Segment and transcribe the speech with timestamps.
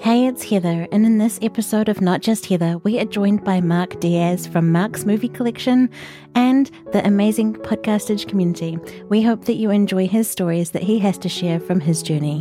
[0.00, 3.60] Hey, it's Heather, and in this episode of Not Just Heather, we are joined by
[3.60, 5.88] Mark Diaz from Mark's Movie Collection
[6.34, 8.78] and the amazing podcastage community.
[9.08, 12.40] We hope that you enjoy his stories that he has to share from his journey.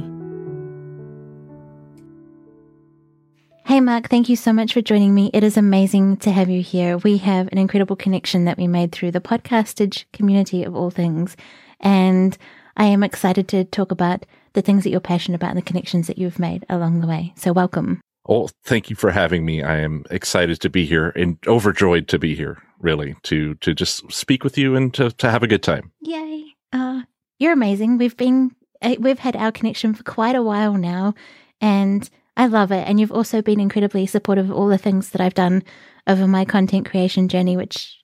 [3.66, 5.30] Hey, Mark, thank you so much for joining me.
[5.34, 6.98] It is amazing to have you here.
[6.98, 11.38] We have an incredible connection that we made through the podcastage community of all things.
[11.80, 12.38] And
[12.76, 16.08] I am excited to talk about the things that you're passionate about and the connections
[16.08, 17.34] that you've made along the way.
[17.36, 18.02] So, welcome.
[18.26, 19.64] Well, thank you for having me.
[19.64, 24.12] I am excited to be here and overjoyed to be here, really, to to just
[24.12, 25.92] speak with you and to, to have a good time.
[26.02, 26.46] Yay.
[26.72, 27.02] Uh,
[27.40, 27.98] you're amazing.
[27.98, 31.16] We've been, eh, we've had our connection for quite a while now,
[31.60, 32.08] and
[32.38, 32.88] I love it.
[32.88, 35.64] And you've also been incredibly supportive of all the things that I've done
[36.08, 38.02] over my content creation journey, which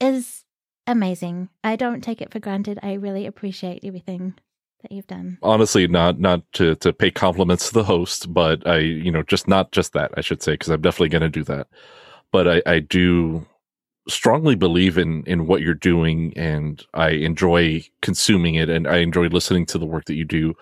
[0.00, 0.44] is
[0.86, 1.48] amazing.
[1.62, 2.78] I don't take it for granted.
[2.82, 4.34] I really appreciate everything
[4.82, 5.38] that you've done.
[5.42, 9.48] Honestly, not not to to pay compliments to the host, but I, you know, just
[9.48, 11.68] not just that, I should say, because I'm definitely going to do that.
[12.32, 13.46] But I, I do
[14.08, 19.28] strongly believe in in what you're doing, and I enjoy consuming it, and I enjoy
[19.28, 20.54] listening to the work that you do.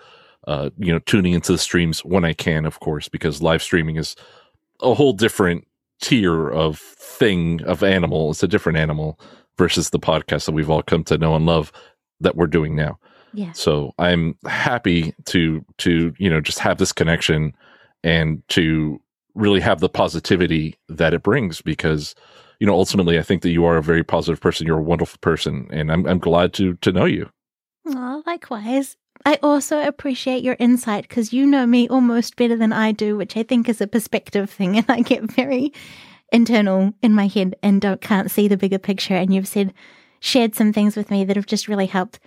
[0.47, 3.97] Uh, you know, tuning into the streams when I can, of course, because live streaming
[3.97, 4.15] is
[4.81, 5.67] a whole different
[6.01, 8.31] tier of thing of animal.
[8.31, 9.19] It's a different animal
[9.57, 11.71] versus the podcast that we've all come to know and love
[12.21, 12.97] that we're doing now.
[13.33, 13.51] Yeah.
[13.53, 17.53] So I'm happy to to you know just have this connection
[18.03, 18.99] and to
[19.35, 22.15] really have the positivity that it brings because
[22.59, 24.67] you know ultimately I think that you are a very positive person.
[24.67, 27.29] You're a wonderful person, and I'm I'm glad to to know you.
[27.87, 28.97] Oh, likewise.
[29.25, 33.35] I also appreciate your insight because you know me almost better than I do, which
[33.35, 35.73] I think is a perspective thing, and I get very
[36.31, 39.15] internal in my head and don't can't see the bigger picture.
[39.15, 39.73] And you've said
[40.19, 42.19] shared some things with me that have just really helped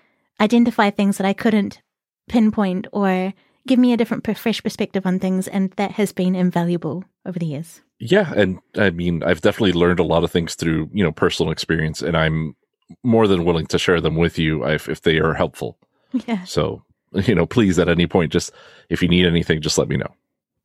[0.43, 1.81] identify things that I couldn't
[2.29, 3.33] pinpoint or
[3.67, 7.47] give me a different fresh perspective on things and that has been invaluable over the
[7.47, 7.81] years.
[7.99, 11.53] Yeah and i mean i've definitely learned a lot of things through you know personal
[11.53, 12.57] experience and i'm
[13.05, 15.79] more than willing to share them with you if, if they are helpful.
[16.27, 16.45] Yeah.
[16.45, 16.83] So
[17.15, 18.53] you know please at any point just
[18.89, 20.13] if you need anything just let me know.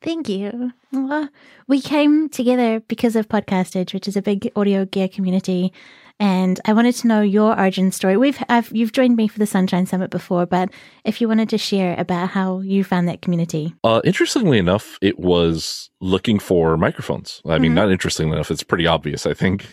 [0.01, 0.71] Thank you.
[0.91, 1.29] Well,
[1.67, 5.73] we came together because of Podcastage, which is a big audio gear community,
[6.19, 8.17] and I wanted to know your origin story.
[8.17, 10.69] We've I've, you've joined me for the Sunshine Summit before, but
[11.03, 13.75] if you wanted to share about how you found that community.
[13.83, 17.41] Uh, interestingly enough, it was looking for microphones.
[17.45, 17.75] I mean, mm-hmm.
[17.75, 19.67] not interestingly enough, it's pretty obvious, I think.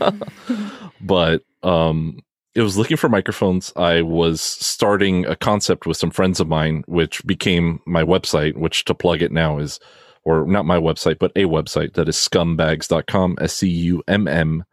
[1.00, 2.20] but um,
[2.54, 3.72] it was looking for microphones.
[3.74, 8.84] I was starting a concept with some friends of mine, which became my website, which
[8.84, 9.80] to plug it now is,
[10.22, 14.64] or not my website, but a website that is scummbags.com, S C U M M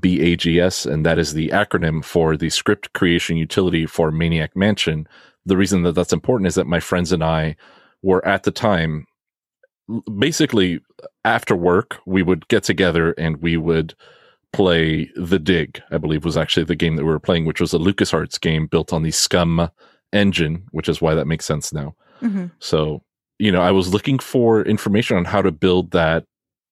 [0.00, 0.86] B A G S.
[0.86, 5.06] And that is the acronym for the script creation utility for Maniac Mansion.
[5.46, 7.56] The reason that that's important is that my friends and I
[8.02, 9.06] were at the time
[10.18, 10.80] basically
[11.24, 13.94] after work, we would get together and we would
[14.52, 17.72] play The Dig, I believe was actually the game that we were playing, which was
[17.72, 19.70] a LucasArts game built on the SCUMM
[20.12, 21.94] engine, which is why that makes sense now.
[22.22, 22.46] Mm-hmm.
[22.58, 23.02] So,
[23.38, 26.24] you know, I was looking for information on how to build that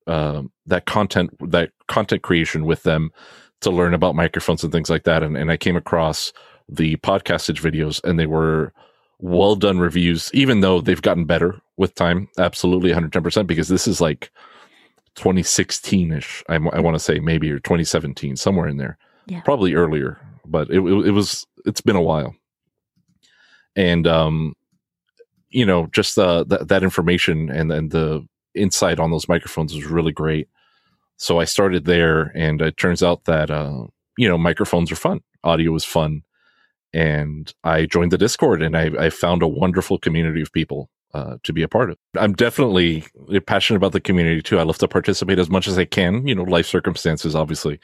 [0.07, 3.11] uh, that content that content creation with them
[3.61, 5.23] to learn about microphones and things like that.
[5.23, 6.33] And, and I came across
[6.69, 8.73] the podcastage videos and they were
[9.19, 12.29] well done reviews, even though they've gotten better with time.
[12.39, 14.31] Absolutely 110% because this is like
[15.17, 16.45] 2016 ish.
[16.49, 18.99] I, I want to say maybe or 2017, somewhere in there.
[19.27, 19.41] Yeah.
[19.41, 21.47] Probably earlier, but it, it, it was.
[21.65, 22.37] It's been a while,
[23.75, 24.55] and um,
[25.51, 28.25] you know, just uh, th- that information and and the
[28.57, 30.49] insight on those microphones was really great.
[31.17, 33.87] So I started there, and it turns out that uh,
[34.17, 35.21] you know, microphones are fun.
[35.45, 36.23] Audio is fun,
[36.93, 41.37] and I joined the Discord, and I, I found a wonderful community of people uh,
[41.45, 41.99] to be a part of.
[42.17, 43.05] I'm definitely
[43.47, 44.59] passionate about the community too.
[44.59, 46.27] I love to participate as much as I can.
[46.27, 47.81] You know, life circumstances obviously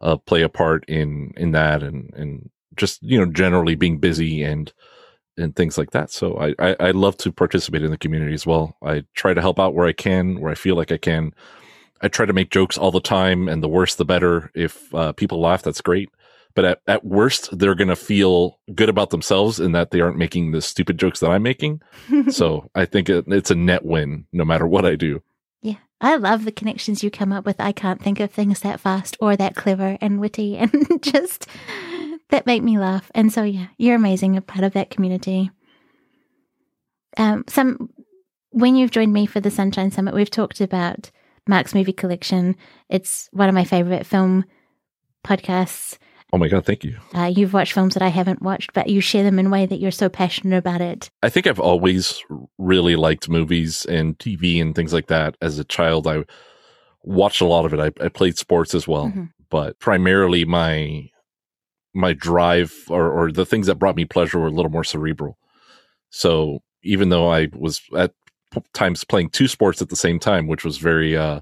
[0.00, 4.42] uh, play a part in in that, and and just you know generally being busy
[4.42, 4.72] and
[5.36, 6.10] and things like that.
[6.10, 8.76] So I, I, I love to participate in the community as well.
[8.82, 11.34] I try to help out where I can, where I feel like I can.
[12.00, 14.50] I try to make jokes all the time, and the worse the better.
[14.54, 16.10] If uh, people laugh, that's great
[16.54, 20.16] but at, at worst they're going to feel good about themselves in that they aren't
[20.16, 21.80] making the stupid jokes that i'm making
[22.28, 25.22] so i think it, it's a net win no matter what i do
[25.62, 28.80] yeah i love the connections you come up with i can't think of things that
[28.80, 30.72] fast or that clever and witty and
[31.02, 31.46] just
[32.30, 35.50] that make me laugh and so yeah you're amazing a part of that community
[37.16, 37.90] um some
[38.50, 41.10] when you've joined me for the sunshine summit we've talked about
[41.46, 42.56] mark's movie collection
[42.88, 44.44] it's one of my favorite film
[45.24, 45.98] podcasts
[46.34, 46.98] Oh my God, thank you.
[47.14, 49.66] Uh, you've watched films that I haven't watched, but you share them in a way
[49.66, 51.08] that you're so passionate about it.
[51.22, 52.24] I think I've always
[52.58, 55.36] really liked movies and TV and things like that.
[55.40, 56.24] As a child, I
[57.04, 57.78] watched a lot of it.
[57.78, 59.26] I, I played sports as well, mm-hmm.
[59.48, 61.08] but primarily my
[61.94, 65.38] my drive or, or the things that brought me pleasure were a little more cerebral.
[66.10, 68.12] So even though I was at
[68.72, 71.40] times playing two sports at the same time, which was very uh,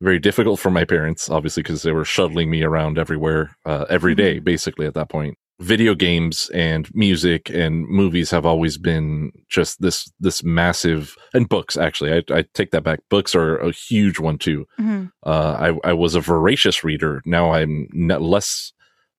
[0.00, 4.14] very difficult for my parents, obviously, because they were shuttling me around everywhere, uh, every
[4.14, 4.44] day, mm-hmm.
[4.44, 5.36] basically at that point.
[5.60, 11.76] Video games and music and movies have always been just this, this massive, and books,
[11.76, 12.14] actually.
[12.14, 13.00] I, I take that back.
[13.10, 14.66] Books are a huge one too.
[14.80, 15.06] Mm-hmm.
[15.22, 17.20] Uh, I, I was a voracious reader.
[17.26, 18.72] Now I'm less,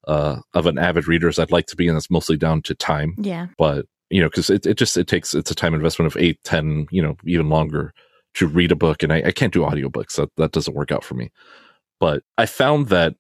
[0.07, 1.87] uh, of an avid reader as I'd like to be.
[1.87, 3.15] And that's mostly down to time.
[3.17, 3.47] Yeah.
[3.57, 6.39] But, you know, cause it, it just, it takes, it's a time investment of eight,
[6.43, 7.93] ten, you know, even longer
[8.35, 10.15] to read a book and I, I can't do audiobooks.
[10.15, 11.31] That, that doesn't work out for me.
[11.99, 13.15] But I found that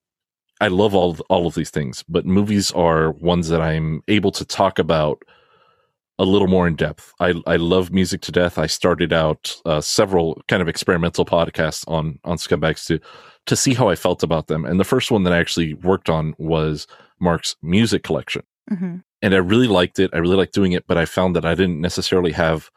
[0.59, 4.45] I love all all of these things, but movies are ones that I'm able to
[4.45, 5.23] talk about
[6.21, 7.11] a little more in depth.
[7.19, 8.59] I, I love music to death.
[8.59, 12.99] I started out uh, several kind of experimental podcasts on on Scummbags to
[13.47, 14.63] to see how I felt about them.
[14.63, 16.85] And the first one that I actually worked on was
[17.19, 18.97] Mark's music collection, mm-hmm.
[19.23, 20.11] and I really liked it.
[20.13, 22.69] I really liked doing it, but I found that I didn't necessarily have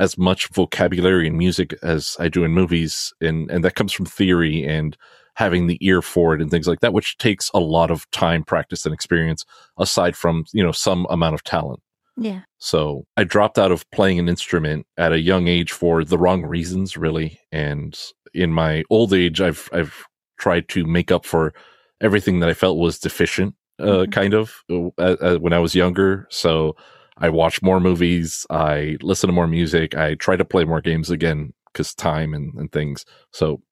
[0.00, 4.06] as much vocabulary in music as I do in movies, and and that comes from
[4.06, 4.96] theory and
[5.34, 8.42] having the ear for it and things like that, which takes a lot of time,
[8.42, 9.44] practice, and experience.
[9.78, 11.80] Aside from you know some amount of talent.
[12.18, 12.40] Yeah.
[12.58, 16.44] So I dropped out of playing an instrument at a young age for the wrong
[16.44, 17.38] reasons, really.
[17.52, 17.98] And
[18.34, 20.04] in my old age, I've I've
[20.38, 21.54] tried to make up for
[22.00, 24.10] everything that I felt was deficient, uh, mm-hmm.
[24.10, 26.26] kind of uh, uh, when I was younger.
[26.30, 26.76] So
[27.18, 28.44] I watch more movies.
[28.50, 29.96] I listen to more music.
[29.96, 33.04] I try to play more games again because time and, and things.
[33.32, 33.62] So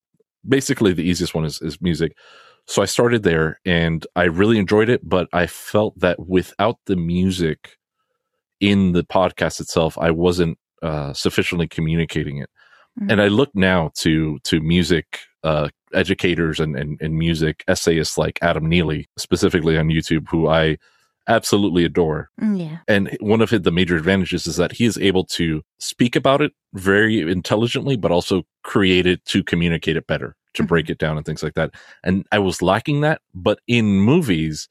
[0.49, 2.17] basically, the easiest one is, is music.
[2.69, 6.97] So I started there and I really enjoyed it, but I felt that without the
[6.97, 7.76] music
[8.61, 12.51] in the podcast itself, I wasn't uh, sufficiently communicating it.
[12.99, 13.11] Mm-hmm.
[13.11, 18.39] And I look now to to music uh, educators and, and, and music essayists like
[18.43, 20.79] Adam Neely, specifically on YouTube, who I
[21.29, 22.31] absolutely adore.
[22.41, 22.79] Mm, yeah.
[22.89, 26.53] And one of the major advantages is that he is able to speak about it
[26.75, 30.69] very intelligently, but also create it to communicate it better, to mm-hmm.
[30.69, 31.75] break it down and things like that.
[32.05, 33.21] And I was lacking that.
[33.35, 34.69] But in movies,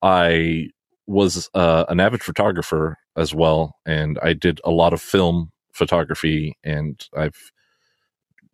[0.00, 0.68] I
[1.06, 3.76] was uh, an avid photographer as well.
[3.86, 7.50] And I did a lot of film photography and I've,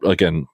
[0.05, 0.47] again,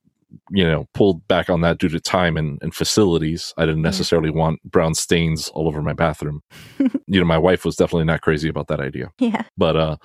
[0.50, 3.54] you know, pulled back on that due to time and, and facilities.
[3.56, 4.36] I didn't necessarily yeah.
[4.36, 6.42] want brown stains all over my bathroom.
[6.78, 9.12] you know, my wife was definitely not crazy about that idea.
[9.18, 9.44] Yeah.
[9.56, 9.96] But, uh,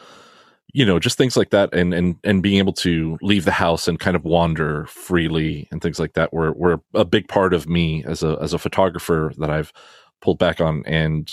[0.72, 3.88] you know, just things like that and, and, and being able to leave the house
[3.88, 7.68] and kind of wander freely and things like that were, were a big part of
[7.68, 9.74] me as a, as a photographer that I've
[10.22, 10.84] pulled back on.
[10.86, 11.32] And,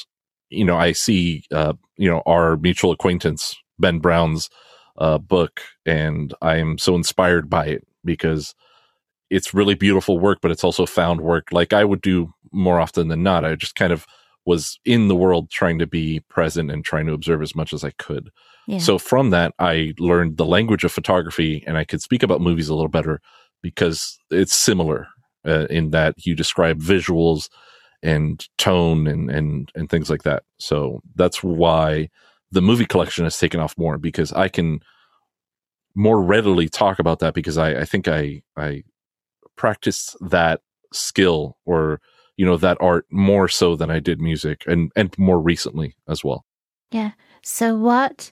[0.51, 4.49] you know, I see, uh, you know, our mutual acquaintance, Ben Brown's,
[4.99, 8.55] uh, book and I am so inspired by it because
[9.29, 13.09] it's really beautiful work, but it's also found work like I would do more often
[13.09, 13.45] than not.
[13.45, 14.07] I just kind of
[14.47, 17.83] was in the world trying to be present and trying to observe as much as
[17.83, 18.31] I could.
[18.69, 18.79] Yeah.
[18.79, 22.69] So from that, I learned the language of photography and I could speak about movies
[22.69, 23.21] a little better
[23.63, 25.09] because it's similar
[25.45, 27.49] uh, in that you describe visuals
[28.07, 30.45] and tone and, and, and things like that.
[30.59, 32.09] So that's why
[32.53, 34.81] the movie collection has taken off more because I can
[35.95, 38.85] more readily talk about that because I, I think I, I
[39.57, 40.61] practice that
[40.93, 42.01] skill or
[42.37, 46.23] you know that art more so than I did music and and more recently as
[46.23, 46.45] well.
[46.93, 47.13] Yeah.
[47.43, 48.31] So what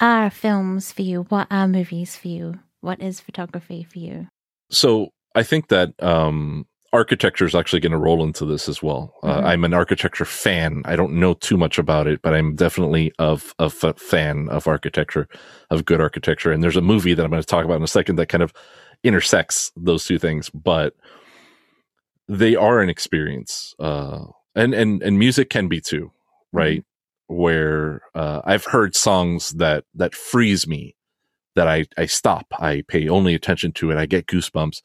[0.00, 1.22] are films for you?
[1.30, 2.60] What are movies for you?
[2.80, 4.28] What is photography for you?
[4.70, 9.14] So I think that um architecture is actually going to roll into this as well.
[9.22, 9.44] Uh, mm-hmm.
[9.44, 10.82] Uh, I'm an architecture fan.
[10.84, 14.66] I don't know too much about it, but I'm definitely of a f- fan of
[14.66, 15.28] architecture,
[15.70, 16.50] of good architecture.
[16.50, 18.42] And there's a movie that I'm going to talk about in a second that kind
[18.42, 18.54] of
[19.04, 20.94] intersects those two things, but
[22.26, 23.74] they are an experience.
[23.78, 26.10] Uh, and, and, and music can be too,
[26.52, 26.80] right?
[26.80, 27.36] Mm-hmm.
[27.36, 30.96] Where, uh, I've heard songs that, that freeze me,
[31.54, 33.98] that I, I stop, I pay only attention to it.
[33.98, 34.80] I get goosebumps.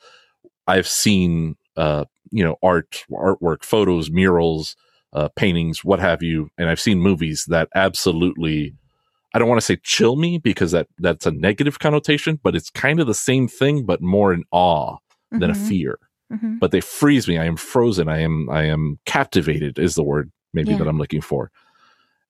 [0.68, 4.76] I've seen, uh, you know, art, artwork, photos, murals,
[5.14, 6.50] uh, paintings, what have you.
[6.58, 8.74] And I've seen movies that absolutely
[9.34, 12.70] I don't want to say chill me because that that's a negative connotation, but it's
[12.70, 15.40] kind of the same thing, but more in awe mm-hmm.
[15.40, 15.68] than a mm-hmm.
[15.68, 16.00] fear.
[16.32, 16.58] Mm-hmm.
[16.60, 17.38] But they freeze me.
[17.38, 18.08] I am frozen.
[18.08, 20.78] I am I am captivated is the word maybe yeah.
[20.78, 21.52] that I'm looking for.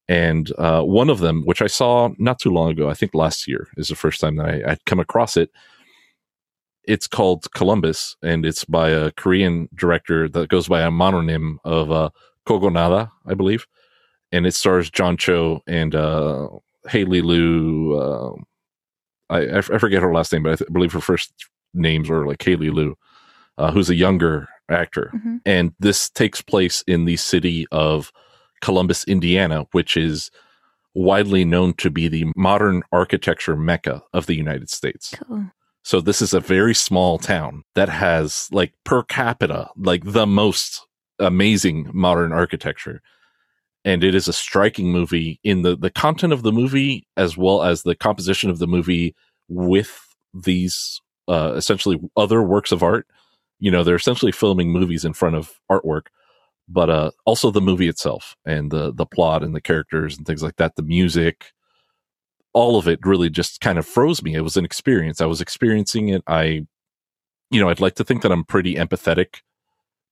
[0.07, 3.47] And uh, one of them, which I saw not too long ago, I think last
[3.47, 5.49] year is the first time that I, I'd come across it.
[6.85, 11.91] It's called Columbus, and it's by a Korean director that goes by a mononym of
[11.91, 12.09] uh,
[12.47, 13.65] Kogonada, I believe,
[14.31, 16.47] and it stars John Cho and uh,
[16.89, 17.95] Haley Lu.
[17.97, 18.33] Uh,
[19.29, 21.33] I, I forget her last name, but I th- believe her first
[21.73, 22.95] names are like Haley Lu,
[23.57, 25.11] uh, who's a younger actor.
[25.15, 25.39] Mhm.
[25.45, 28.11] And this takes place in the city of
[28.61, 30.29] Columbus, Indiana, which is
[30.93, 35.15] widely known to be the modern architecture mecca of the United States.
[35.27, 35.51] Cool.
[35.83, 40.87] So this is a very small town that has like per capita, like the most
[41.19, 43.01] amazing modern architecture.
[43.85, 47.63] And it is a striking movie in the, the content of the movie as well
[47.63, 49.13] as the composition of the movie
[49.49, 53.05] with these, uh, essentially other works of art.
[53.59, 56.07] You know, they're essentially filming movies in front of artwork,
[56.69, 60.41] but, uh, also the movie itself and the, the plot and the characters and things
[60.43, 61.51] like that, the music,
[62.53, 64.35] all of it really just kind of froze me.
[64.35, 65.21] It was an experience.
[65.21, 66.23] I was experiencing it.
[66.27, 66.65] I,
[67.49, 69.41] you know, I'd like to think that I'm pretty empathetic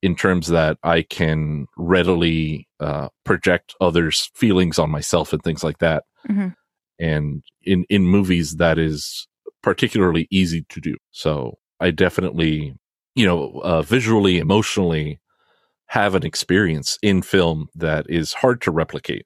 [0.01, 5.77] in terms that I can readily uh, project others' feelings on myself and things like
[5.79, 6.03] that.
[6.27, 6.55] Mhm.
[6.99, 9.27] And in in movies, that is
[9.63, 10.95] particularly easy to do.
[11.11, 12.75] So I definitely,
[13.15, 15.19] you know, uh, visually, emotionally,
[15.87, 19.25] have an experience in film that is hard to replicate.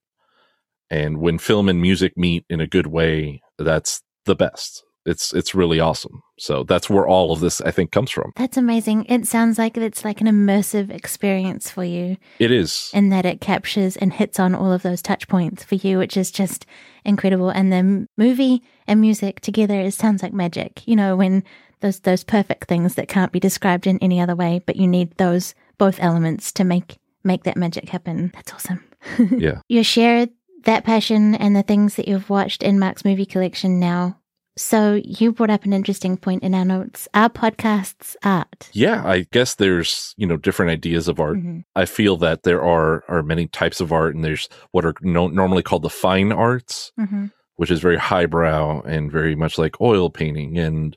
[0.90, 4.84] And when film and music meet in a good way, that's the best.
[5.08, 6.22] It's it's really awesome.
[6.40, 8.32] So that's where all of this I think comes from.
[8.36, 9.06] That's amazing.
[9.06, 12.90] It sounds like it's like an immersive experience for you It is.
[12.92, 16.18] in that it captures and hits on all of those touch points for you, which
[16.18, 16.66] is just
[17.04, 17.50] incredible.
[17.52, 20.82] And the movie and music together, it sounds like magic.
[20.88, 21.44] You know, when
[21.82, 25.16] those those perfect things that can't be described in any other way, but you need
[25.18, 28.32] those both elements to make make that magic happen.
[28.34, 28.84] That's awesome.
[29.38, 29.62] Yeah.
[29.70, 30.30] You share
[30.66, 34.20] that passion and the things that you've watched in Mark's movie collection now.
[34.58, 37.10] So you brought up an interesting point in our notes.
[37.14, 38.70] Are podcasts art?
[38.72, 41.38] Yeah, I guess there's, you know, different ideas of art.
[41.38, 41.66] Mhm.
[41.76, 45.28] I feel that there are are many types of art and there's what are no,
[45.28, 47.32] normally called the fine arts, Mhm.
[47.58, 50.96] which is very highbrow and very much like oil painting and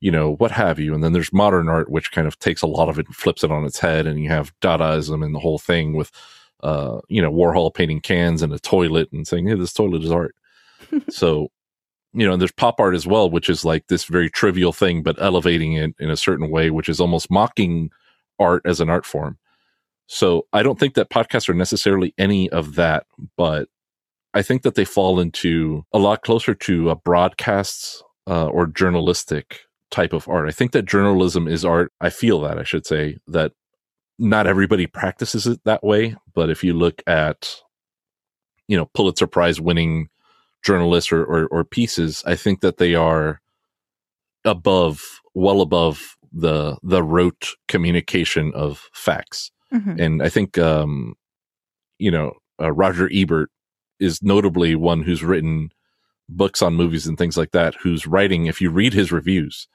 [0.00, 2.66] you know what have you and then there's modern art which kind of takes a
[2.68, 5.40] lot of it and flips it on its head and you have dadaism and the
[5.40, 6.12] whole thing with
[6.62, 10.10] uh you know warhol painting cans and a toilet and saying hey this toilet is
[10.10, 10.34] art
[11.10, 11.48] so
[12.12, 15.02] you know and there's pop art as well which is like this very trivial thing
[15.02, 17.90] but elevating it in a certain way which is almost mocking
[18.38, 19.38] art as an art form
[20.06, 23.68] so i don't think that podcasts are necessarily any of that but
[24.34, 29.60] I think that they fall into a lot closer to a broadcasts uh, or journalistic
[29.90, 30.48] type of art.
[30.48, 31.92] I think that journalism is art.
[32.00, 33.52] I feel that I should say that
[34.18, 37.48] not everybody practices it that way, but if you look at
[38.66, 40.08] you know Pulitzer Prize winning
[40.64, 43.40] journalists or, or, or pieces, I think that they are
[44.44, 50.00] above, well above the the rote communication of facts Mhm.
[50.00, 51.14] and I think um,
[51.98, 53.50] you know uh, Roger Ebert
[54.00, 55.70] is notably one who's written
[56.28, 57.74] books on movies and things like that.
[57.76, 59.68] Whose writing, if you read his reviews,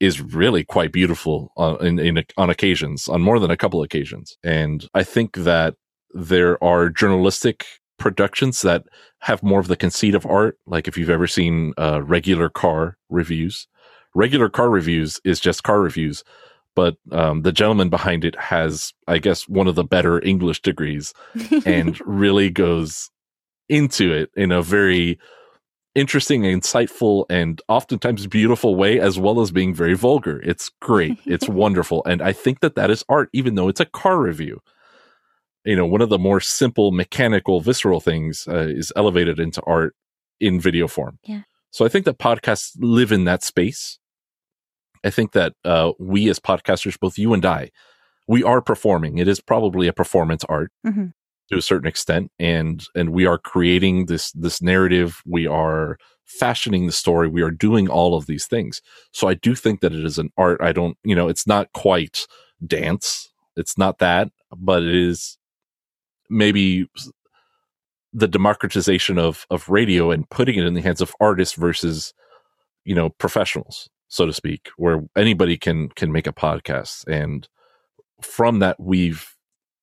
[0.00, 4.36] is really quite beautiful on in, in on occasions, on more than a couple occasions.
[4.44, 5.74] And I think that
[6.14, 7.66] there are journalistic
[7.98, 8.84] productions that
[9.20, 10.56] have more of the conceit of art.
[10.66, 13.66] Like if you've ever seen uh, regular car reviews,
[14.14, 16.22] regular car reviews is just car reviews.
[16.74, 21.12] But um, the gentleman behind it has, I guess, one of the better English degrees
[21.66, 23.10] and really goes
[23.68, 25.18] into it in a very
[25.98, 30.40] interesting, insightful, and oftentimes beautiful way, as well as being very vulgar.
[30.42, 31.18] It's great.
[31.26, 32.02] It's wonderful.
[32.06, 34.60] And I think that that is art, even though it's a car review.
[35.64, 39.94] You know, one of the more simple, mechanical, visceral things uh, is elevated into art
[40.40, 41.18] in video form.
[41.24, 41.42] Yeah.
[41.70, 43.98] So I think that podcasts live in that space.
[45.04, 47.70] I think that uh, we as podcasters, both you and I,
[48.26, 49.18] we are performing.
[49.18, 51.12] It is probably a performance art Mhm.
[51.50, 55.22] To a certain extent, and and we are creating this this narrative.
[55.24, 57.28] We are fashioning the story.
[57.28, 58.82] We are doing all of these things.
[59.12, 60.60] So I do think that it is an art.
[60.62, 62.26] I don't, you know, it's not quite
[62.66, 63.30] dance.
[63.56, 65.38] It's not that, but it is
[66.28, 66.86] maybe
[68.12, 72.12] the democratization of of radio and putting it in the hands of artists versus
[72.84, 77.48] you know professionals so to speak where anybody can can make a podcast and
[78.22, 79.34] from that we've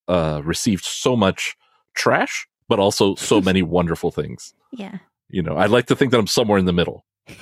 [0.07, 1.55] uh received so much
[1.95, 4.97] trash but also so many wonderful things yeah.
[5.29, 7.05] you know i'd like to think that i'm somewhere in the middle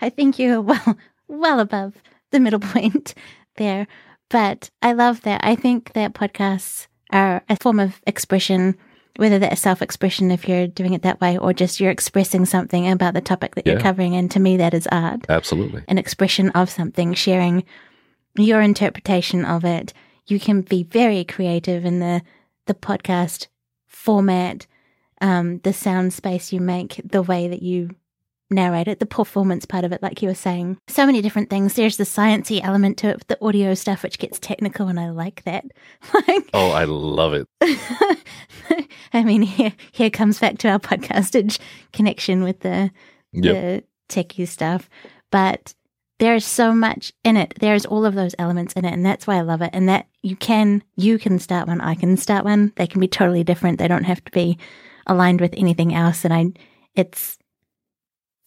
[0.00, 0.96] I think you're well
[1.28, 1.94] well above
[2.30, 3.14] the middle point
[3.56, 3.86] there.
[4.28, 5.40] But I love that.
[5.42, 8.76] I think that podcasts are a form of expression,
[9.16, 12.88] whether that's self expression if you're doing it that way, or just you're expressing something
[12.88, 14.14] about the topic that you're covering.
[14.14, 17.64] And to me, that is art absolutely an expression of something, sharing
[18.36, 19.92] your interpretation of it.
[20.30, 22.22] You can be very creative in the
[22.66, 23.48] the podcast
[23.86, 24.66] format,
[25.20, 27.90] um, the sound space you make, the way that you
[28.50, 30.76] narrate it, the performance part of it, like you were saying.
[30.88, 31.74] So many different things.
[31.74, 35.42] There's the sciencey element to it, the audio stuff, which gets technical, and I like
[35.44, 35.64] that.
[36.14, 37.46] like, oh, I love it.
[39.12, 41.58] I mean, here here comes back to our podcastage
[41.92, 42.90] connection with the
[43.32, 43.54] Yep.
[43.54, 44.90] the techie stuff,
[45.30, 45.74] but
[46.20, 47.54] there is so much in it.
[47.58, 49.70] There's all of those elements in it, and that's why I love it.
[49.72, 52.72] And that you can you can start one, I can start one.
[52.76, 53.78] They can be totally different.
[53.78, 54.58] They don't have to be
[55.06, 56.24] aligned with anything else.
[56.24, 56.52] And I,
[56.94, 57.38] it's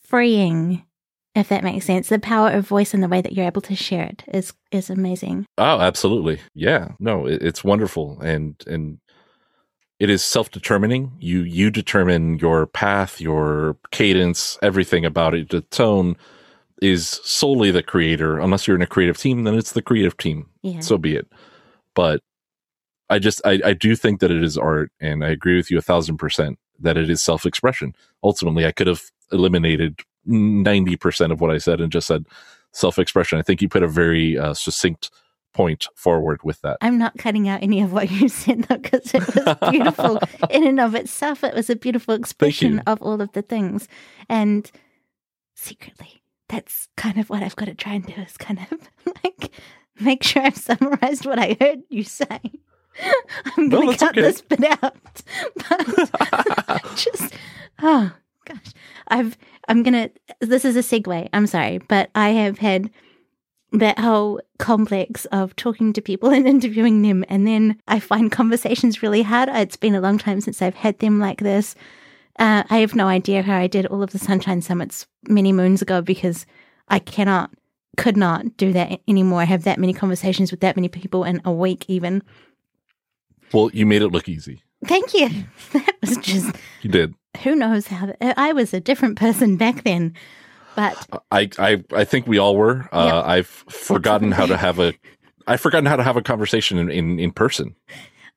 [0.06, 0.86] freeing,
[1.34, 2.10] if that makes sense.
[2.10, 4.92] The power of voice and the way that you're able to share it is is
[4.92, 5.48] amazing.
[5.58, 6.39] Oh, absolutely.
[6.53, 6.89] Yeah.
[7.00, 9.00] No, it, it's wonderful and and
[10.00, 11.13] it is self-determining.
[11.20, 15.50] You you determine your path, your cadence, everything about it.
[15.50, 16.18] The tone
[16.82, 18.39] is solely the creator.
[18.39, 20.48] Unless you're in a creative team, then it's the creative team.
[20.62, 20.80] Yeah.
[20.80, 21.27] So be it.
[21.96, 22.22] But
[23.10, 25.77] I just I, I do think that it is art, and I agree with you
[25.77, 27.94] a thousand percent that it is self-expression.
[28.24, 32.25] Ultimately, I could have eliminated ninety percent of what I said and just said
[32.72, 33.38] self-expression.
[33.38, 35.12] I think you put a very uh, succinct
[35.53, 36.77] point forward with that.
[36.82, 40.65] I'm not cutting out any of what you said though, because it was beautiful in
[40.65, 41.44] and of itself.
[41.44, 43.88] It was a beautiful expression of all of the things.
[44.27, 44.70] And
[45.56, 48.90] secretly, that's kind of what I've got to try and do is kind of
[49.24, 49.52] like
[50.00, 52.40] make sure I've summarized what I heard you say.
[53.58, 54.22] I'm going to that's cut okay.
[54.22, 55.22] this bit out.
[55.70, 57.34] But just,
[57.82, 58.12] oh
[58.46, 58.74] gosh.
[59.08, 60.12] I've, I'm going to,
[60.46, 61.30] this is a segue.
[61.34, 62.92] I'm sorry, but I have had
[63.72, 67.26] that whole complex of talking to people and interviewing them.
[67.28, 69.50] And then I find conversations really hard.
[69.50, 71.76] It's been a long time since I've had them like this.
[72.40, 75.82] Uh, I have no idea how I did all of the Sunshine Summits many moons
[75.82, 76.46] ago because
[76.88, 77.52] I cannot,
[77.98, 79.42] could not do that anymore.
[79.42, 82.24] I have that many conversations with that many people in a week, even.
[83.54, 84.63] Well, you made it look easy.
[84.86, 85.30] Thank you.
[85.74, 87.13] That was just, You did.
[87.44, 90.13] who knows how, I was a different person back then.
[90.75, 92.90] But I I I think we all were.
[92.92, 93.25] Uh, Yep.
[93.25, 94.94] I've forgotten how to have a.
[95.46, 97.75] I've forgotten how to have a conversation in, in, in person.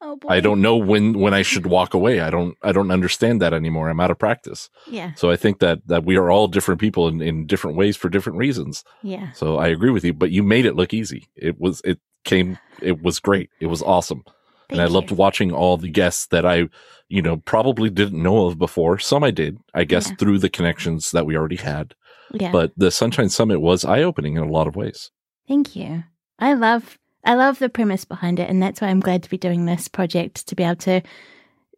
[0.07, 0.29] Oh boy.
[0.29, 2.21] I don't know when when I should walk away.
[2.21, 3.89] I don't I don't understand that anymore.
[3.89, 4.71] I'm out of practice.
[4.91, 5.13] Yeah.
[5.15, 8.09] So I think that that we are all different people in, in different ways for
[8.09, 8.85] different reasons.
[9.03, 9.33] Yeah.
[9.33, 11.29] So I agree with you, but you made it look easy.
[11.37, 13.51] It was it came it was great.
[13.61, 14.23] It was awesome.
[14.71, 16.69] and I Thank loved watching all the guests that I,
[17.09, 18.99] you know, probably didn't know of before.
[18.99, 20.17] Some I did, I guess, Yeah.
[20.17, 21.95] through the connections that we already had.
[22.33, 22.51] Yeah.
[22.51, 25.11] But the Sunshine Summit was eye opening in a lot of ways.
[25.47, 26.03] Thank you.
[26.41, 29.37] I love I love the premise behind it and that's why I'm glad to be
[29.37, 31.03] doing this project to be able to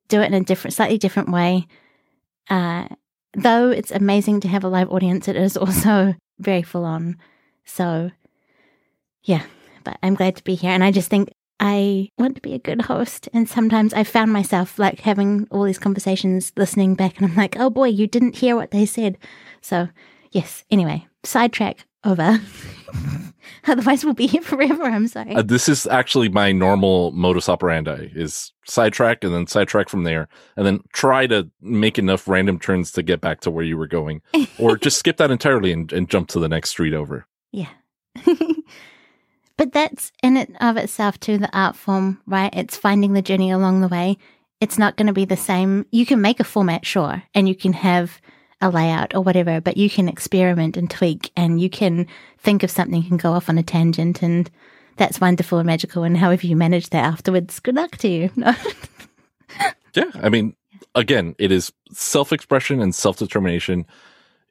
[0.09, 1.67] do it in a different slightly different way.
[2.51, 2.89] Uh
[3.35, 7.17] though it's amazing to have a live audience, it is also very full on.
[7.65, 8.11] So
[9.25, 9.43] yeah,
[9.85, 11.31] but I'm glad to be here and I just think
[11.61, 15.65] I want to be a good host and sometimes I found myself like having all
[15.65, 19.19] these conversations listening back and I'm like, "Oh boy, you didn't hear what they said."
[19.61, 19.89] So,
[20.31, 22.41] yes, anyway, sidetrack over.
[23.67, 24.85] Otherwise, we'll be here forever.
[24.85, 25.35] I'm sorry.
[25.35, 30.29] Uh, this is actually my normal modus operandi is sidetrack and then sidetrack from there
[30.57, 33.87] and then try to make enough random turns to get back to where you were
[33.87, 34.23] going
[34.59, 37.27] or just skip that entirely and, and jump to the next street over.
[37.53, 37.69] Yeah.
[39.57, 42.53] but that's in it of itself too the art form, right?
[42.55, 44.17] It's finding the journey along the way.
[44.61, 45.87] It's not going to be the same.
[45.93, 48.21] You can make a format, sure, and you can have
[48.61, 52.07] a layout or whatever, but you can experiment and tweak and you can
[52.39, 54.51] think of something and go off on a tangent and
[54.97, 58.31] that's wonderful and magical and however you manage that afterwards, good luck to you.
[59.95, 60.11] Yeah.
[60.15, 60.55] I mean,
[60.95, 63.87] again, it is self expression and self determination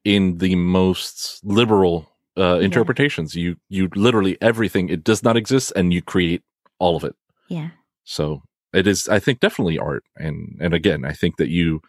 [0.03, 3.35] in the most liberal uh, interpretations.
[3.35, 6.43] You, you literally everything, it does not exist and you create
[6.79, 7.15] all of it.
[7.47, 7.69] yeah.
[8.03, 8.41] So
[8.73, 10.03] it is, I think, definitely art.
[10.15, 11.81] And, and again, I think that you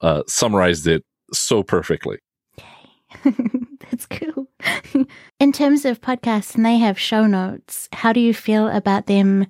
[0.00, 2.18] uh, summarized it so perfectly.
[2.58, 3.32] Okay.
[3.90, 4.48] That's cool.
[5.40, 9.46] In terms of podcasts, and they have show notes, how do you feel about them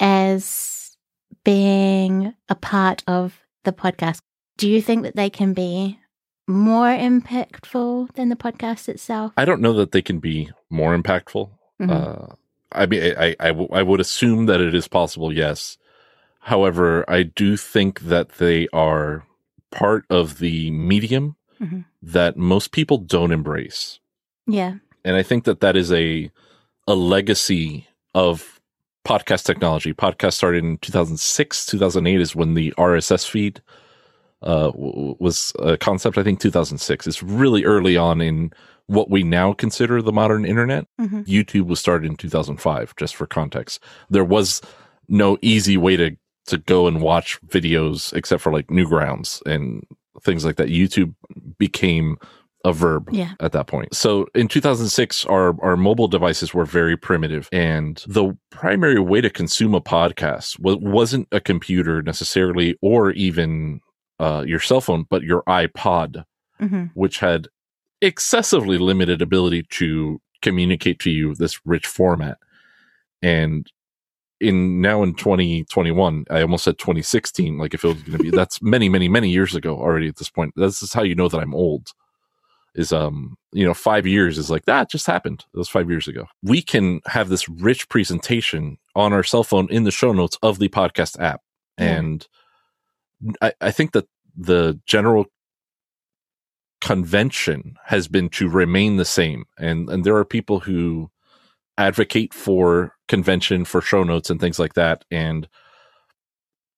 [0.00, 0.96] as
[1.44, 4.20] being a part of the podcast?
[4.56, 5.98] Do you think that they can be
[6.46, 9.32] more impactful than the podcast itself?
[9.36, 11.50] I don't know that they can be more impactful.
[11.80, 11.90] Mhm.
[11.90, 12.34] Uh,
[12.72, 15.78] I mean, I, I, w- I would assume that it is possible, yes.
[16.40, 19.24] However, I do think that they are
[19.74, 21.84] part of the medium Mhm.
[22.02, 24.00] that most people don't embrace.
[24.46, 24.74] yeah.
[25.06, 26.30] And I think that that is a,
[26.88, 28.58] a legacy of
[29.06, 29.92] podcast technology.
[29.92, 33.60] Podcast started in 2006, 2008 is when the RSS feed
[34.42, 36.16] uh, was a concept.
[36.18, 37.06] I think 2006.
[37.06, 38.50] It's really early on in
[38.86, 40.86] what we now consider the modern internet.
[41.00, 41.26] Mhm.
[41.26, 43.82] YouTube was started in 2005, just for context.
[44.10, 44.60] There was
[45.08, 49.84] no easy way to to go and watch videos except for like Newgrounds and
[50.22, 50.68] things like that.
[50.68, 51.14] YouTube
[51.58, 52.16] became
[52.66, 53.32] a verb Yeah.
[53.40, 53.94] at that point.
[53.94, 59.28] So in 2006, our, our mobile devices were very primitive and the primary way to
[59.28, 63.80] consume a podcast wa- wasn't a computer necessarily or even
[64.18, 66.24] uh, your cell phone, but your iPod,
[66.60, 67.48] hmm which had
[68.00, 72.38] excessively limited ability to communicate to you this rich format.
[73.22, 73.66] And
[74.40, 78.30] in now in 2021, I almost said 2016, like if it was going to be,
[78.30, 80.54] that's many, many, many years ago already at this point.
[80.56, 81.92] This is how you know that I'm old
[82.74, 85.44] is, um, you know, five years is like that just happened.
[85.54, 86.26] It was five years ago.
[86.42, 90.58] We can have this rich presentation on our cell phone in the show notes of
[90.58, 91.40] the podcast app.
[91.78, 91.96] Yeah.
[91.96, 92.28] And
[93.40, 95.26] I, I think that the general
[96.80, 99.44] convention has been to remain the same.
[99.58, 101.10] And, and there are people who
[101.78, 105.04] advocate for convention for show notes and things like that.
[105.10, 105.48] And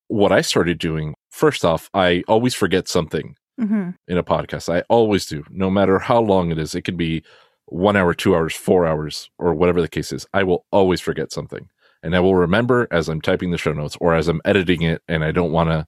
[0.09, 4.72] what I started doing, first off, I always forget something hmm in a podcast.
[4.72, 6.74] I always do, no matter how long it is.
[6.74, 7.24] It could be
[7.66, 10.26] one hour, two hours, four hours, or whatever the case is.
[10.32, 11.68] I will always forget something.
[12.02, 15.02] And I will remember as I'm typing the show notes or as I'm editing it
[15.09, 15.87] and I don't want to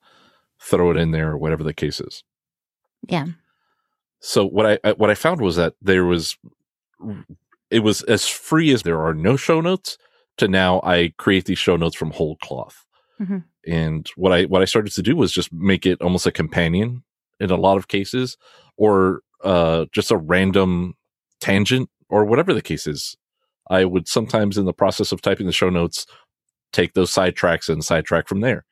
[0.61, 2.25] throw it in there or whatever the case is.
[3.07, 3.27] Yeah.
[4.21, 6.37] So what I- what I found was that there was
[7.71, 9.99] it was as free as there are no show notes
[10.39, 12.85] to now I create these show notes from whole cloth.
[13.21, 13.45] Mhm.
[13.67, 17.03] And what I what I started to do was just make it almost a companion
[17.41, 18.37] in a lot of cases
[18.77, 20.95] or uh just a random
[21.41, 23.17] tangent or whatever the case is.
[23.71, 26.07] I would sometimes in the process of typing the show notes
[26.73, 28.65] take those sidetracks and sidetrack from there.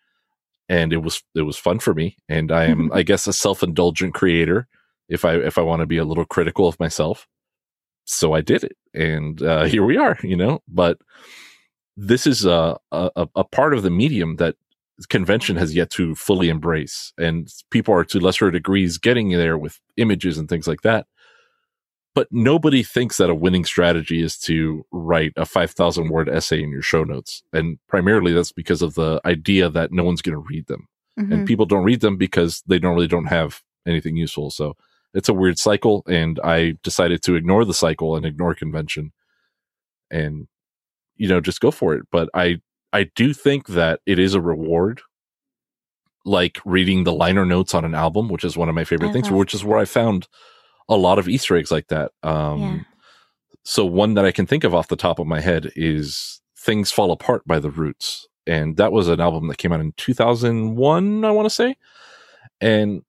[0.69, 4.15] And it was it was fun for me and I am I guess a self-indulgent
[4.15, 4.69] creator
[5.09, 7.27] if I if I want to be a little critical of myself.
[8.07, 10.19] So I did it, and uh, here we are.
[10.23, 10.99] You know, but
[11.97, 14.57] this is a, a a part of the medium that
[15.09, 19.81] convention has yet to fully embrace, and people are to lesser degrees getting there with
[19.97, 21.07] images and things like that.
[22.15, 26.71] But nobody thinks that a winning strategy is to write a 5,000 word essay in
[26.71, 27.43] your show notes.
[27.53, 30.89] And primarily that's because of the idea that no one's going to read them
[31.19, 31.33] Mhm.
[31.33, 34.51] and people don't read them because they don't don't have anything useful.
[34.51, 34.77] So
[35.17, 39.13] it's a weird cycle, and I decided to ignore the cycle and ignore convention,
[40.11, 40.47] and
[41.17, 42.07] you know just go for it.
[42.13, 42.61] But I
[42.93, 45.01] I do think that it is a reward,
[46.27, 49.13] like reading the liner notes on an album, which is one of my favorite I
[49.13, 50.29] things, which is where I found
[50.89, 52.13] a lot of Easter eggs like that.
[52.23, 52.79] Um, Yeah.
[53.65, 56.93] So one that I can think of off the top of my head is "Things
[56.93, 61.25] Fall Apart" by The Roots, and that was an album that came out in 2001,
[61.25, 61.77] I want to say.
[62.61, 63.03] And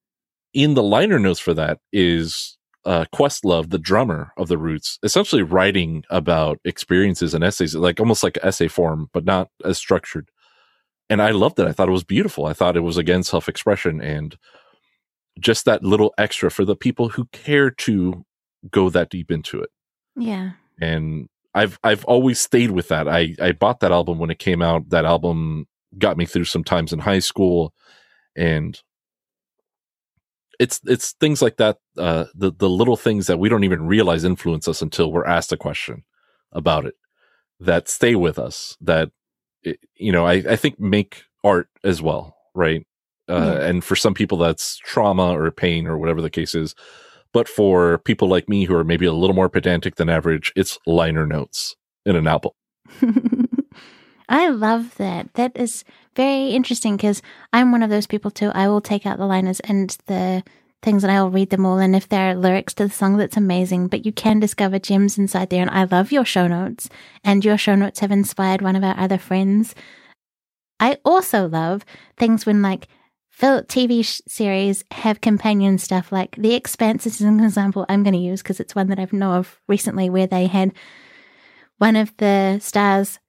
[0.53, 5.43] in the liner notes for that is uh, Questlove, the drummer of The Roots, essentially
[5.43, 10.29] writing about experiences and essays, like almost like essay form, but not as structured.
[11.10, 11.67] And I loved it.
[11.67, 12.45] I thought it was beautiful.
[12.45, 14.38] I thought it was again self expression and
[15.39, 18.25] just that little extra for the people who care to
[18.71, 19.69] go that deep into it
[20.15, 20.51] Yeah.
[20.81, 23.07] and I've I've always stayed with that.
[23.07, 24.89] I I bought that album when it came out.
[24.89, 25.65] That album
[25.97, 27.73] got me through some times in high school,
[28.36, 28.79] and
[30.59, 31.77] it's it's things like that.
[31.97, 35.51] Uh, the the little things that we don't even realize influence us until we're asked
[35.51, 36.03] a question
[36.51, 36.95] about it
[37.59, 38.77] that stay with us.
[38.81, 39.11] That
[39.95, 42.85] you know, I I think make art as well, right?
[43.29, 43.67] Uh, Yeah.
[43.67, 46.75] And for some people, that's trauma or pain or whatever the case is.
[47.33, 50.79] But for people like me who are maybe a little more pedantic than average, it's
[50.87, 52.51] liner notes in an album.
[54.29, 55.33] I love that.
[55.35, 55.83] That is
[56.15, 57.21] very interesting because
[57.53, 58.51] I'm one of those people too.
[58.53, 60.43] I will take out the liners and the
[60.83, 61.79] things and I'll read them all.
[61.79, 63.87] And if there are lyrics to the song, that's amazing.
[63.87, 65.61] But you can discover gems inside there.
[65.61, 66.89] And I love your show notes.
[67.23, 69.73] And your show notes have inspired one of our other friends.
[70.79, 71.85] I also love
[72.17, 72.87] things when like
[73.39, 76.11] TV series have companion stuff.
[76.11, 79.13] Like The Expanse is an example I'm going to use because it's one that I've
[79.13, 80.73] know of recently where they had
[81.77, 83.19] one of the stars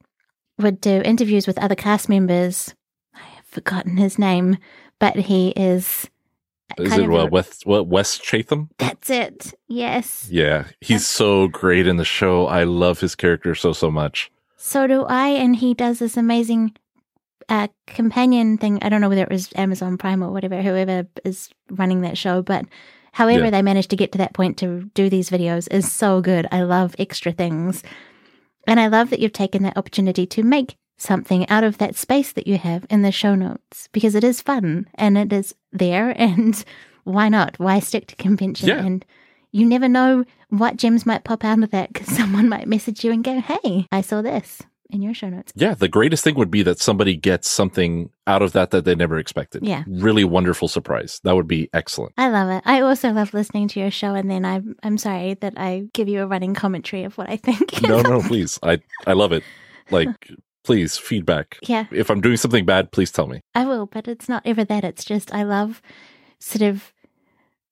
[0.59, 2.75] would do interviews with other cast members.
[3.15, 4.59] I have forgotten his name,
[4.99, 6.09] but he is.
[6.79, 8.69] Is it uh, West, what, Wes Chatham?
[8.79, 9.55] That's it.
[9.69, 10.29] Yes.
[10.31, 12.47] Yeah, he's so great in the show.
[12.47, 14.31] I love his character so, so much.
[14.57, 16.77] So do I, and he does this amazing
[17.49, 18.79] uh, companion thing.
[18.83, 22.43] I don't know whether it was Amazon Prime or whatever, whoever is running that show,
[22.43, 22.67] but
[23.13, 23.51] however Yeah.
[23.51, 26.47] they managed to get to that point to do these videos is so good.
[26.53, 27.83] I love extra things.
[28.69, 32.33] And I love that you've taken that opportunity to make something out of that space
[32.33, 36.11] that you have in the show notes because it is fun and it is there.
[36.19, 36.63] And
[37.05, 37.59] why not?
[37.59, 38.69] Why stick to convention?
[38.69, 38.85] Yeah.
[38.85, 39.07] And
[39.51, 43.11] you never know what gems might pop out of that because someone might message you
[43.11, 44.61] and go, Hey, I saw this.
[44.91, 45.53] In your show notes.
[45.55, 48.95] Yeah, the greatest thing would be that somebody gets something out of that that they
[48.95, 49.65] never expected.
[49.67, 49.85] Yeah.
[49.87, 51.21] Really wonderful surprise.
[51.25, 52.15] That would be excellent.
[52.17, 52.63] I love it.
[52.67, 56.09] I also love listening to your show, and then I'm I'm sorry that I give
[56.09, 57.83] you a running commentary of what I think.
[57.83, 58.59] no, no, please.
[58.63, 59.43] I I love it.
[59.91, 60.09] Like
[60.65, 61.59] please feedback.
[61.63, 63.41] yeah, If I'm doing something bad, please tell me.
[63.55, 64.85] I will, but it's not ever that.
[64.85, 65.81] It's just I love
[66.41, 66.93] sort of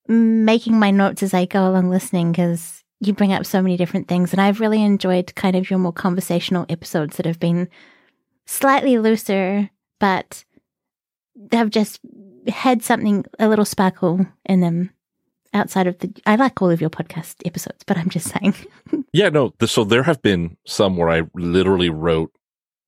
[0.08, 4.08] making my notes as I go along listening because you bring up so many different
[4.08, 4.32] things.
[4.32, 7.68] And I've really enjoyed kind of your more conversational episodes that have been
[8.46, 10.44] slightly looser, but
[11.52, 12.00] have just
[12.48, 14.90] had something, a little sparkle in them
[15.52, 16.12] outside of the.
[16.26, 18.54] I like all of your podcast episodes, but I'm just saying.
[19.12, 19.54] Yeah, no.
[19.64, 22.35] So there have been some where I literally wrote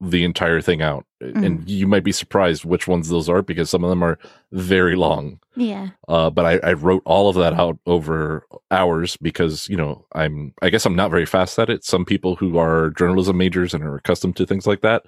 [0.01, 3.83] the entire thing out, and you might be surprised which ones those are because some
[3.83, 4.19] of them are
[4.53, 5.41] very long.
[5.57, 5.89] yeah.
[6.07, 10.55] Uh, but I, I wrote all of that out over hours because you know I'm
[10.63, 11.85] I guess I'm not very fast at it.
[11.85, 15.05] Some people who are journalism majors and are accustomed to things like that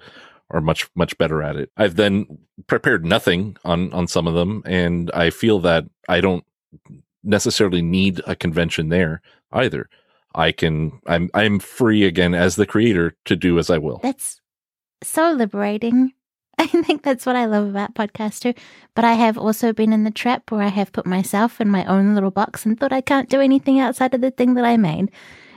[0.49, 1.71] are much much better at it.
[1.77, 2.25] I've then
[2.67, 6.43] prepared nothing on on some of them, and I feel that I don't
[7.23, 9.21] necessarily need a convention there
[9.53, 9.87] either.
[10.35, 13.99] I can I'm I'm free again as the creator to do as I will.
[14.03, 14.40] That's
[15.03, 16.13] so liberating.
[16.57, 18.53] I think that's what I love about podcasts too.
[18.95, 21.83] But I have also been in the trap where I have put myself in my
[21.85, 24.77] own little box and thought I can't do anything outside of the thing that I
[24.77, 25.09] made,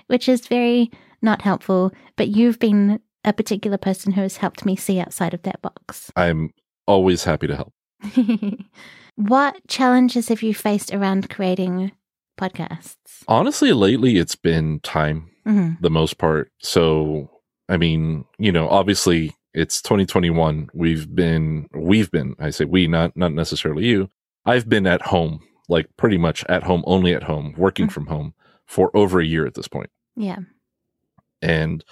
[0.07, 1.93] which is very not helpful.
[2.17, 6.11] But you've been a particular person who has helped me see outside of that box.
[6.17, 6.51] I'm
[6.87, 7.73] always happy to help.
[9.17, 11.93] what challenges have you faced around creating
[12.39, 12.97] podcasts?
[13.29, 15.81] Honestly, lately it's been time Mhm.
[15.81, 16.51] the most part.
[16.61, 17.31] So,
[17.69, 20.71] I mean, you know, obviously it's 2021.
[20.75, 24.11] We've been, we've been, I say we, not, not necessarily you.
[24.45, 27.93] I've been at home, like pretty much at home, only at home, working Mhm.
[27.93, 28.35] from home
[28.67, 29.91] for over a year at this point.
[30.17, 30.39] Yeah.
[31.41, 31.85] And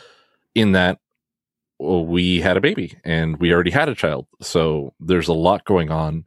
[0.54, 0.98] in that,
[1.78, 4.26] well, we had a baby and we already had a child.
[4.40, 6.24] So there's a lot going on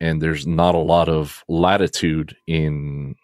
[0.00, 3.14] and there's not a lot of latitude in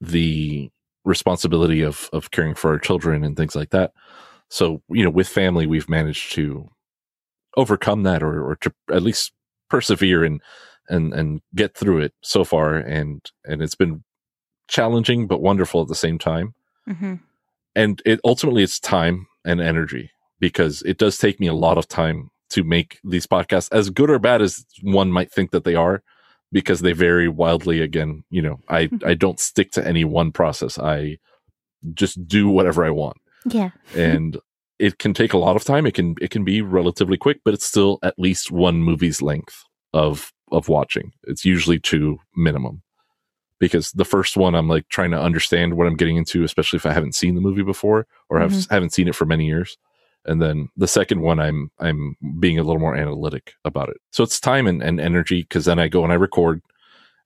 [0.00, 0.70] the
[1.04, 3.92] responsibility of, of caring for our children and things like that.
[4.50, 6.70] So, you know, with family, we've managed to
[7.56, 9.32] overcome that or, or to at least
[9.68, 10.42] persevere and,
[10.88, 12.74] and, and get through it so far.
[12.74, 14.04] And, and it's been
[14.68, 16.54] challenging, but wonderful at the same time.
[16.86, 17.14] Hmm
[17.74, 21.88] and it ultimately it's time and energy because it does take me a lot of
[21.88, 25.74] time to make these podcasts as good or bad as one might think that they
[25.74, 26.02] are
[26.52, 27.80] because they vary wildly.
[27.80, 30.78] Again you know i i don't stick to any one process.
[30.78, 31.18] I
[31.94, 33.70] just do whatever i want Yeah.
[33.94, 34.38] and
[34.80, 35.86] it can take a lot of time.
[35.86, 39.64] It can it can be relatively quick but it's still at least one movie's length
[39.92, 41.12] of of watching.
[41.24, 42.82] It's usually two minimum.
[43.58, 46.86] Because the first one i'm like trying to understand what i'm getting into especially if
[46.86, 48.72] i haven't seen the movie before or have, mm-hmm.
[48.74, 49.76] haven't seen it for many years.
[50.24, 53.98] And then the second one i'm i'm being a little more analytic about it.
[54.12, 56.62] So it's time and, and energy because then i go and i record.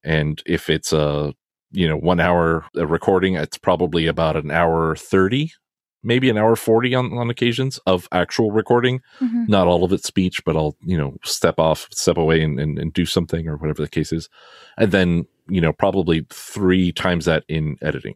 [0.02, 1.34] And if it's a
[1.70, 5.52] you know one hour recording it's probably about an hour 30
[6.04, 9.48] maybe an hour 40 on, on occasions of actual recording Mhm.
[9.48, 12.78] not all of it speech but i'll you know step off step away and, and,
[12.78, 14.28] and do something or whatever the case is
[14.78, 18.14] and then you know probably three times that in editing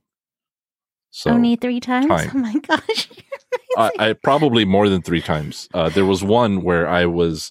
[1.10, 2.06] so Only three times?
[2.06, 2.30] time.
[2.34, 3.08] Oh my gosh.
[3.78, 5.66] I, I probably more than three times.
[5.72, 7.50] Uh, there was one where I was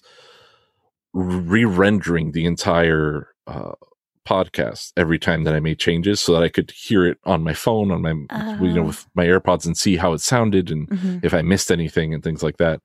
[1.12, 3.72] re-rendering the entire uh,
[4.28, 7.54] podcast every time that I made changes, so that I could hear it on my
[7.54, 8.10] phone, on my
[8.64, 8.86] you know Oh.
[8.88, 11.24] with my AirPods, and see how it sounded and Mhm.
[11.24, 12.80] if I missed anything and things like that.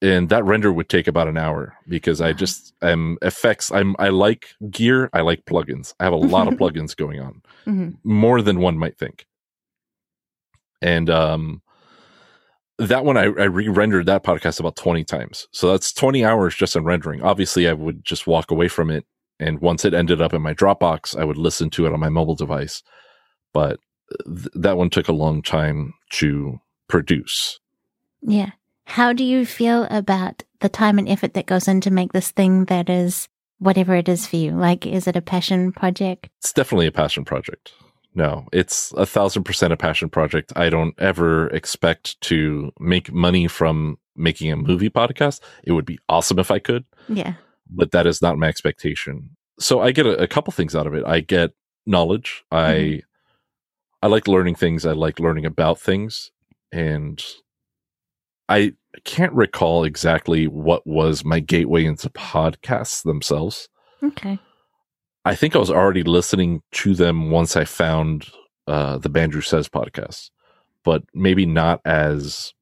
[0.00, 3.70] And that render would take about an hour because I just um effects.
[3.70, 5.08] I'm I like gear.
[5.12, 5.94] I like plugins.
[6.00, 7.98] I have a lot of plugins going on Mhm.
[8.02, 9.26] more than one might think.
[10.80, 11.62] And um
[12.78, 15.46] that one I, I re-rendered that podcast about 20 times.
[15.52, 17.22] So that's 20 hours just in rendering.
[17.22, 19.04] Obviously I would just walk away from it
[19.38, 22.08] and once it ended up in my Dropbox, I would listen to it on my
[22.08, 22.82] mobile device.
[23.52, 23.78] But
[24.26, 27.58] th- that one took a long time to produce.
[28.22, 28.50] Yeah.
[28.84, 32.30] How do you feel about the time and effort that goes in to make this
[32.30, 34.52] thing that is whatever it is for you?
[34.52, 36.28] Like, is it a passion project?
[36.38, 37.72] It's definitely a passion project.
[38.14, 40.52] No, it's a thousand percent a passion project.
[40.54, 45.40] I don't ever expect to make money from making a movie podcast.
[45.64, 46.84] It would be awesome if I could.
[47.08, 47.34] Yeah.
[47.74, 49.30] But that is not my expectation.
[49.58, 51.04] So I get a, a couple things out of it.
[51.06, 51.52] I get
[51.86, 52.44] knowledge.
[52.50, 53.02] I Mhm.
[54.02, 54.84] I like learning things.
[54.84, 56.32] I like learning about things,
[56.72, 57.22] and
[58.48, 58.72] I
[59.04, 63.68] can't recall exactly what was my gateway into podcasts themselves.
[64.02, 64.38] Okay.
[65.24, 68.26] I think I was already listening to them once I found
[68.66, 70.30] uh, the Bandrew Says podcast,
[70.82, 72.52] but maybe not as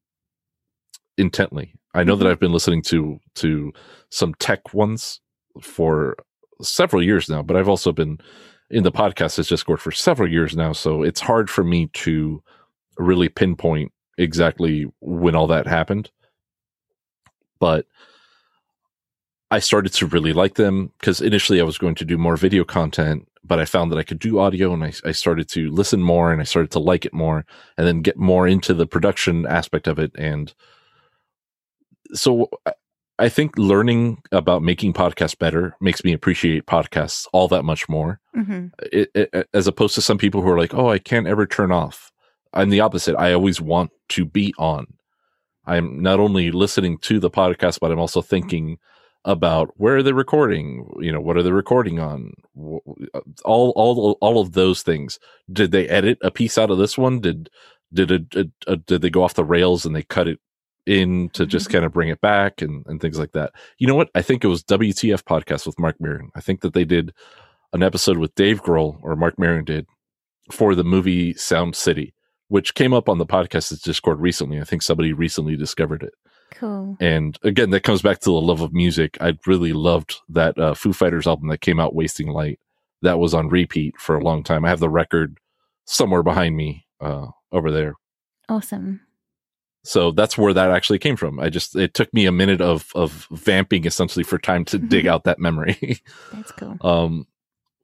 [1.17, 1.73] intently.
[1.93, 3.73] I know that I've been listening to to
[4.09, 5.19] some tech ones
[5.61, 6.15] for
[6.61, 8.19] several years now, but I've also been
[8.69, 12.41] in the Podcastage Discord for several years now, so it's hard for me to
[12.97, 16.09] really pinpoint exactly when all that happened.
[17.59, 17.85] But
[19.49, 22.63] I started to really like them because initially I was going to do more video
[22.63, 26.01] content, but I found that I could do audio and I, I started to listen
[26.01, 27.45] more and I started to like it more
[27.77, 30.11] and then get more into the production aspect of it.
[30.15, 30.53] And
[32.13, 32.49] so
[33.19, 38.19] I think learning about making podcasts better makes me appreciate podcasts all that much more.
[38.35, 38.67] Mm-hmm.
[38.91, 41.71] It, it, as opposed to some people who are like, oh, I can't ever turn
[41.71, 42.11] off.
[42.53, 43.15] I'm the opposite.
[43.15, 44.87] I always want to be on.
[45.65, 48.79] I'm not only listening to the podcast, but I'm also thinking
[49.23, 52.33] about where are they recording you know what are they recording on
[53.45, 55.19] all all all of those things
[55.53, 57.47] did they edit a piece out of this one did
[57.93, 60.39] did it, uh, did they go off the rails and they cut it
[60.85, 61.73] in to just mm-hmm.
[61.73, 64.43] kind of bring it back and, and things like that you know what i think
[64.43, 67.13] it was wtf podcast with Marc Maron i think that they did
[67.73, 69.85] an episode with dave grohl or Marc Maron did
[70.51, 72.13] for the movie sound city
[72.47, 76.13] which came up on the podcast's discord recently i think somebody recently discovered it
[76.51, 76.97] Cool.
[76.99, 79.17] And again, that comes back to the love of music.
[79.21, 82.59] I really loved that uh, Foo Fighters album that came out, Wasting Light.
[83.01, 84.65] That was on repeat for a long time.
[84.65, 85.39] I have the record
[85.85, 87.95] somewhere behind me uh, over there.
[88.47, 89.01] Awesome.
[89.83, 91.39] So that's where that actually came from.
[91.39, 95.07] I just it took me a minute of of vamping essentially for time to dig
[95.07, 96.01] out that memory.
[96.31, 96.77] that's cool.
[96.81, 97.27] Um,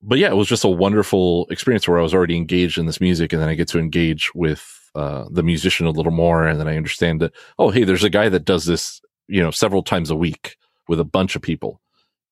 [0.02, 3.02] but yeah, it was just a wonderful experience where I was already engaged in this
[3.02, 6.60] music, and then I get to engage with uh, the musician a little more, and
[6.60, 9.82] then I understand that oh, hey, there's a guy that does this, you know, several
[9.82, 10.58] times a week
[10.88, 11.82] with a bunch of people,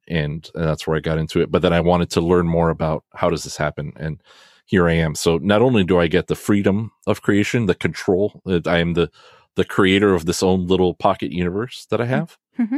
[0.08, 1.52] and, and that's where I got into it.
[1.52, 4.22] But then I wanted to learn more about how does this happen, and
[4.66, 5.16] here I am.
[5.16, 8.94] So not only do I get the freedom of creation, the control, that I am
[8.94, 9.12] the
[9.56, 12.78] the creator of this own little pocket universe that I have, mm-hmm.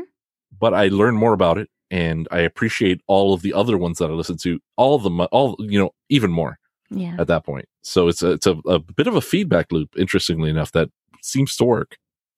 [0.58, 4.10] but I learn more about it and I appreciate all of the other ones that
[4.10, 6.60] I listen to, all of them, all you know, even more
[6.90, 7.16] yeah.
[7.18, 7.68] at that point.
[7.82, 10.90] So it's a, it's a, a bit of a feedback loop, interestingly enough, that
[11.22, 11.98] seems to work.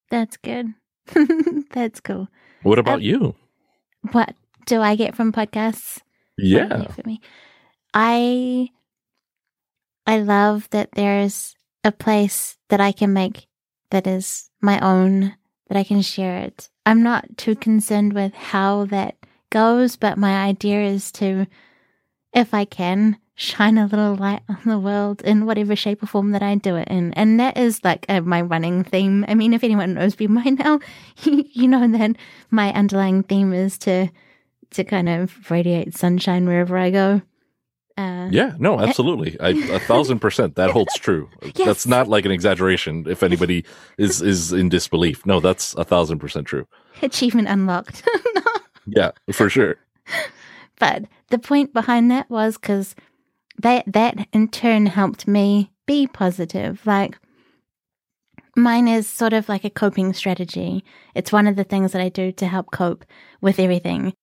[0.10, 0.74] That's good.
[1.72, 2.28] That's cool.
[2.64, 3.36] What about um, you?
[4.12, 6.00] What do I get from podcasts?
[6.38, 6.88] Yeah.
[6.88, 7.20] For me?
[7.94, 8.70] I
[10.06, 13.48] I love that there's a place that I can make
[13.92, 15.36] that is my own,
[15.68, 16.70] that I can share it.
[16.86, 19.16] I'm not too concerned with how that
[19.50, 21.48] goes, but my idea is to,
[22.34, 26.32] if I can, shine a little light on the world in whatever shape or form
[26.32, 27.14] that I do it in.
[27.14, 29.24] And that is like uh, my running theme.
[29.30, 30.80] I mean, if anyone knows me by now,
[31.24, 32.16] you know that
[32.52, 34.10] my underlying theme is to
[34.72, 37.22] to kind of radiate sunshine wherever I go.
[38.00, 39.38] Uh, yeah, no, absolutely.
[39.42, 41.30] I, a thousand percent that holds true.
[41.56, 41.66] Yes.
[41.66, 43.06] That's not like an exaggeration.
[43.10, 43.66] If anybody
[43.98, 46.66] is is in disbelief, no, that's a thousand percent true.
[47.02, 48.08] Achievement unlocked.
[48.86, 49.76] yeah, for sure.
[50.80, 52.96] But the point behind that was because
[53.58, 56.86] that that in turn helped me be positive.
[56.86, 57.20] Like
[58.56, 60.86] mine is sort of like a coping strategy.
[61.16, 63.04] It's one of the things that I do to help cope
[63.42, 64.14] with everything.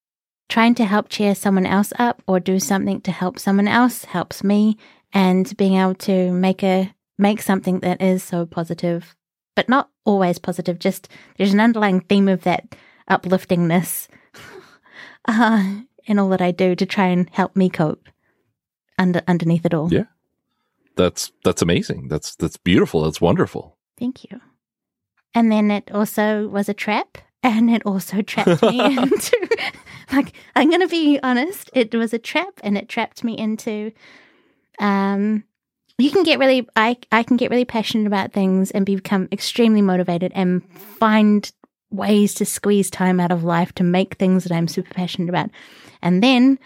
[0.48, 4.44] Trying to help cheer someone else up or do something to help someone else helps
[4.44, 4.76] me
[5.12, 9.16] and being able to make a make something that is so positive,
[9.54, 12.76] but not always positive, just there's an underlying theme of that
[13.08, 14.08] upliftingness
[15.26, 18.08] uh, in all that I do to try and help me cope
[18.98, 19.92] under underneath it all.
[19.92, 20.04] Yeah.
[20.96, 22.08] That's that's amazing.
[22.08, 23.02] That's that's beautiful.
[23.02, 23.76] That's wonderful.
[23.98, 24.40] Thank you.
[25.34, 29.48] And then it also was a trap and it also trapped me into
[30.12, 33.92] like I'm going to be honest, it was a trap and it trapped me into
[34.78, 35.42] um
[35.98, 39.82] you can get really I I can get really passionate about things and become extremely
[39.82, 41.50] motivated and find
[41.90, 45.50] ways to squeeze time out of life to make things that I'm super passionate about.
[46.02, 46.58] And then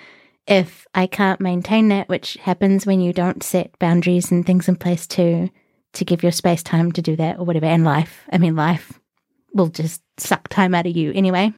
[0.47, 4.77] if I can't maintain that, which happens when you don't set boundaries and things in
[4.77, 5.49] place to
[5.93, 8.25] to give your space time to do that or whatever, and life.
[8.33, 9.01] I mean, life
[9.53, 11.53] will just suck time out of you anyway.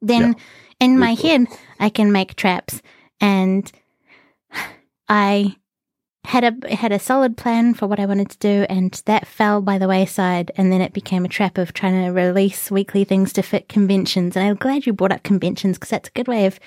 [0.00, 0.86] Then yeah.
[0.86, 1.46] in my head,
[1.80, 2.82] I can make traps,
[3.20, 3.70] and
[5.08, 5.56] I
[6.24, 9.62] had a had a solid plan for what I wanted to do, and that fell
[9.62, 10.52] by the wayside.
[10.56, 14.36] And then it became a trap of trying to release weekly things to fit conventions.
[14.36, 16.60] And I'm glad you brought up conventions because that's a good way of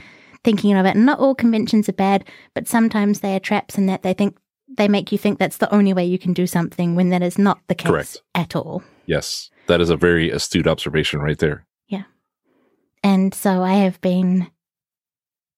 [0.44, 0.98] thinking of it.
[0.98, 2.26] not all conventions are bad,
[2.56, 4.36] but sometimes they are traps in that they think
[4.78, 7.38] they make you think that's the only way you can do something when that is
[7.38, 8.22] not the case Correct.
[8.34, 8.82] at all.
[9.06, 9.50] Yes.
[9.68, 11.66] That is a very astute observation right there.
[13.04, 14.48] And so I have been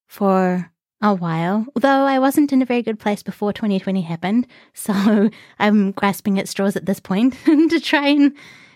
[0.08, 0.72] for
[1.02, 4.48] a while, although I wasn't in a very good place before 2020 happened.
[4.74, 5.30] So
[5.60, 8.34] I'm grasping at straws at this point to try and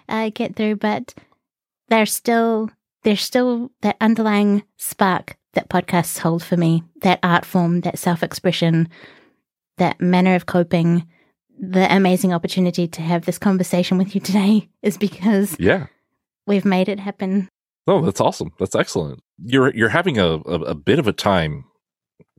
[0.09, 1.13] uh, get through, but
[1.89, 2.69] there's still
[3.03, 8.21] there's still that underlying spark that podcasts hold for me, that art form, that self
[8.23, 8.89] expression,
[9.77, 11.07] that manner of coping.
[11.59, 15.87] The amazing opportunity to have this conversation with you today is because Yeah.
[16.45, 17.49] we've made it happen.
[17.87, 18.51] Oh, that's awesome.
[18.59, 19.23] That's excellent.
[19.43, 21.65] You're you're having a, a, a bit of a time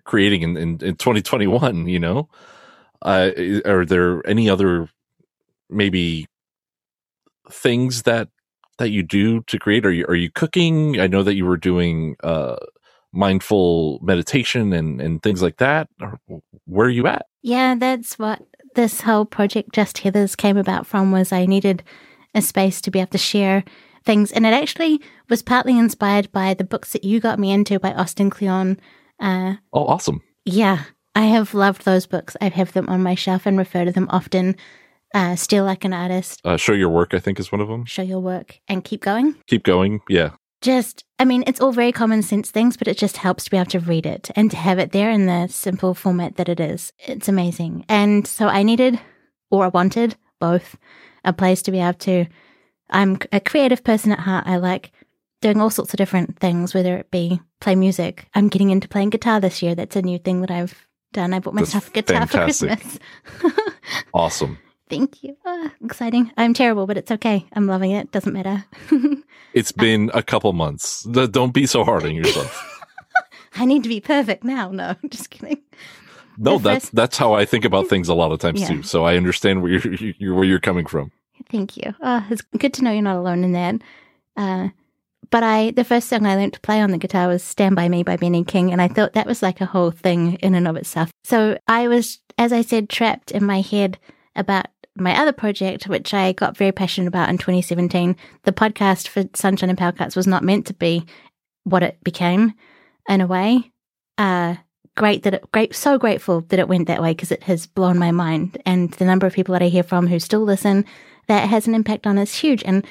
[0.04, 2.28] creating in, in, in 2021, you know?
[3.02, 3.30] Uh,
[3.64, 4.88] are there any other
[5.70, 6.26] maybe
[7.50, 8.28] things that
[8.78, 9.86] that you do to create?
[9.86, 11.00] Are you are you cooking?
[11.00, 12.56] I know that you were doing uh
[13.12, 15.88] mindful meditation and and things like that.
[16.66, 17.26] Where are you at?
[17.42, 18.42] Yeah, that's what
[18.74, 21.84] this whole project Just Heathers came about from was I needed
[22.34, 23.64] a space to be able to share
[24.08, 24.32] things.
[24.32, 27.92] And it actually was partly inspired by the books that you got me into by
[27.92, 28.80] Austin Kleon.
[29.20, 30.22] Uh, Oh, awesome.
[30.44, 30.84] yeah,
[31.14, 32.34] I have loved those books.
[32.40, 34.56] I have them on my shelf and refer to them often.
[35.14, 37.84] Uh, Steal Like an Artist, Uh, show your work, I think, is one of them.
[37.84, 39.34] Show Your Work, and Keep Going.
[39.46, 40.00] Keep going.
[40.08, 40.30] Yeah.
[40.60, 43.56] Just, I mean, it's all very common sense things, but it just helps to be
[43.56, 46.60] able to read it and to have it there in the simple format that it
[46.60, 46.92] is.
[46.98, 47.84] It's amazing.
[47.88, 48.98] And so I needed,
[49.50, 50.76] or I wanted, both,
[51.24, 52.26] a place to be able to.
[52.90, 54.46] I'm a creative person at heart.
[54.46, 54.92] I like
[55.40, 58.26] doing all sorts of different things, whether it be play music.
[58.34, 59.74] I'm getting into playing guitar this year.
[59.74, 61.32] That's a new thing that I've done.
[61.34, 62.80] I bought myself a guitar fantastic.
[62.80, 63.62] for Christmas.
[64.14, 64.58] Awesome.
[64.90, 65.36] Thank you.
[65.44, 66.32] Ah, exciting.
[66.36, 67.46] I'm terrible, but it's okay.
[67.52, 68.10] I'm loving it.
[68.12, 68.64] Doesn't matter.
[69.54, 71.04] It's been a couple months.
[71.04, 72.82] Don't be so hard on yourself.
[73.56, 74.70] I need to be perfect now.
[74.70, 75.62] No, just kidding.
[76.36, 78.68] No, The that's first- that's how I think about things a lot of times Yeah.
[78.68, 78.82] too.
[78.82, 81.10] So I understand where you're, you're where you're coming from.
[81.50, 81.94] Thank you.
[82.00, 83.76] Oh, it's good to know you're not alone in that.
[84.36, 84.68] Uh,
[85.30, 87.88] but I, the first song I learned to play on the guitar was "Stand by
[87.88, 90.66] Me" by Benny King, and I thought that was like a whole thing in and
[90.66, 91.10] of itself.
[91.24, 93.98] So I was, as I said, trapped in my head
[94.36, 94.66] about
[94.96, 98.16] my other project, which I got very passionate about in 2017.
[98.44, 101.04] The podcast for Sunshine and Power Cuts was not meant to be
[101.64, 102.54] what it became,
[103.08, 103.70] in a way.
[104.16, 104.56] Uh,
[104.96, 107.98] great that it, great, so grateful that it went that way because it has blown
[107.98, 110.86] my mind, and the number of people that I hear from who still listen
[111.28, 112.62] that has an impact on is huge.
[112.64, 112.86] And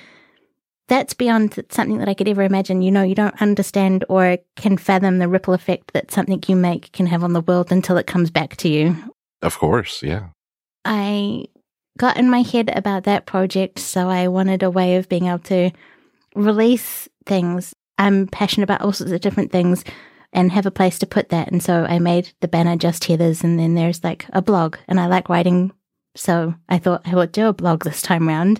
[0.88, 2.82] that's beyond something that I could ever imagine.
[2.82, 6.92] You know, you don't understand or can fathom the ripple effect that something you make
[6.94, 8.96] can have on the world until it comes back to you.
[9.42, 10.30] Of course, yeah.
[10.86, 11.46] I
[11.98, 15.40] got in my head about that project, so I wanted a way of being able
[15.40, 15.72] to
[16.36, 17.74] release things.
[17.98, 19.84] I'm passionate about all sorts of different things
[20.32, 21.52] and have a place to put that.
[21.52, 25.00] And so I made the banner Just Heathers, and then there's like a blog, and
[25.00, 25.72] I like writing.
[26.18, 28.60] So I thought I would do a blog this time round,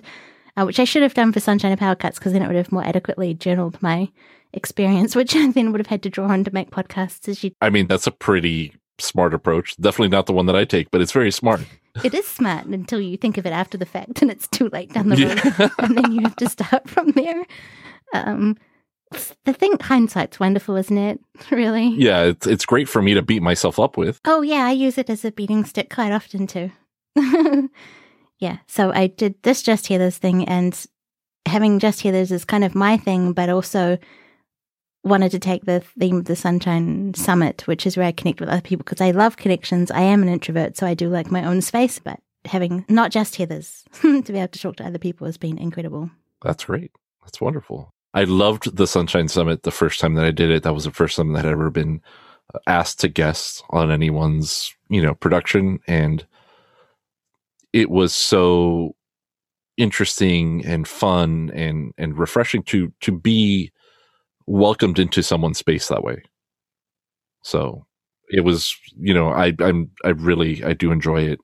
[0.56, 2.56] uh, which I should have done for Sunshine and Power Cuts because then it would
[2.56, 4.08] have more adequately journaled my
[4.52, 7.50] experience, which I then would have had to draw on to make podcasts as you
[7.60, 9.76] I mean, that's a pretty smart approach.
[9.76, 11.60] Definitely not the one that I take, but it's very smart.
[12.04, 14.92] It is smart until you think of it after the fact and it's too late
[14.92, 15.42] down the road.
[15.58, 15.68] Yeah.
[15.80, 17.44] and then you have to start from there.
[18.12, 18.56] Um,
[19.44, 21.18] the thing, hindsight's wonderful, isn't it?
[21.50, 21.88] Really?
[21.88, 24.20] yeah, it's it's great for me to beat myself up with.
[24.24, 26.70] Oh, yeah, I use it as a beating stick quite often too.
[28.38, 30.86] yeah, so I did this Just Heathers thing, and
[31.46, 33.98] having Just Heathers is kind of my thing, but also
[35.04, 38.48] wanted to take the theme of the Sunshine Summit, which is where I connect with
[38.48, 39.90] other people because I love connections.
[39.90, 43.34] I am an introvert, so I do like my own space, but having not just
[43.34, 43.84] Heathers
[44.24, 46.10] to be able to talk to other people has been incredible.
[46.42, 46.92] That's great.
[47.22, 47.92] That's wonderful.
[48.14, 50.62] I loved the Sunshine Summit the first time that I did it.
[50.62, 52.00] That was the first time that I'd ever been
[52.54, 55.80] uh, asked to guest on anyone's, you know, production.
[55.86, 56.26] And
[57.72, 58.94] it was so
[59.76, 63.70] interesting and fun and, and refreshing to, to be
[64.46, 66.22] welcomed into someone's space that way.
[67.42, 67.86] So
[68.30, 71.38] it was, you know, I, I'm, I really, I do enjoy it.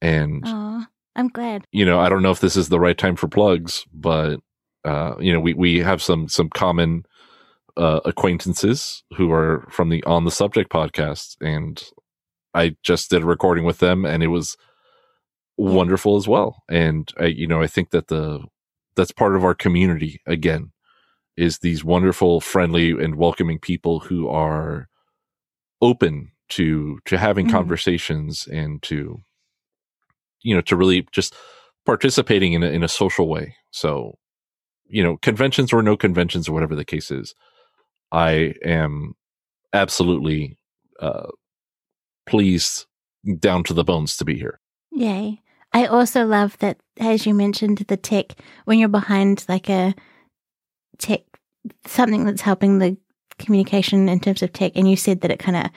[0.00, 0.84] And, Oh,
[1.16, 1.64] I'm glad.
[1.72, 4.38] you know, I don't know if this is the right time for plugs, but
[4.84, 7.04] uh, you know, we we have some some common
[7.76, 11.82] uh, acquaintances who are from the On the Subject podcast, and
[12.54, 14.56] I just did a recording with them, and it was
[15.58, 16.62] wonderful as well.
[16.68, 18.44] And I, you know, I think that the
[18.96, 20.72] that's part of our community again
[21.36, 24.88] is these wonderful, friendly, and welcoming people who are
[25.82, 27.52] open to to having Mhm.
[27.52, 29.20] conversations and to
[30.42, 31.34] you know to really just
[31.86, 33.54] participating in a, in a social way.
[33.70, 34.18] So,
[34.86, 37.34] you know, conventions or no conventions or whatever the case is,
[38.12, 39.14] I am
[39.72, 40.58] absolutely
[41.00, 41.28] uh,
[42.26, 42.86] pleased
[43.38, 44.60] down to the bones to be here.
[44.92, 45.40] Yay.
[45.72, 48.32] I also love that, as you mentioned, the tech,
[48.64, 49.94] when you're behind like a
[50.98, 51.20] tech,
[51.86, 52.96] something that's helping the
[53.38, 55.70] communication in terms of tech, and you said that it kind of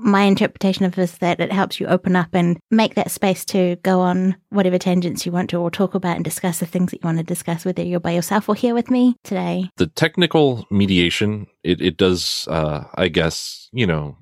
[0.00, 3.74] my interpretation of this that it helps you open up and make that space to
[3.82, 7.02] go on whatever tangents you want to or talk about and discuss the things that
[7.02, 10.64] you want to discuss whether you're by yourself or here with me today the technical
[10.70, 14.16] mediation it, it does uh i guess you know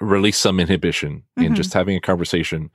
[0.00, 1.56] release some inhibition in Mhm.
[1.56, 2.70] just having a conversation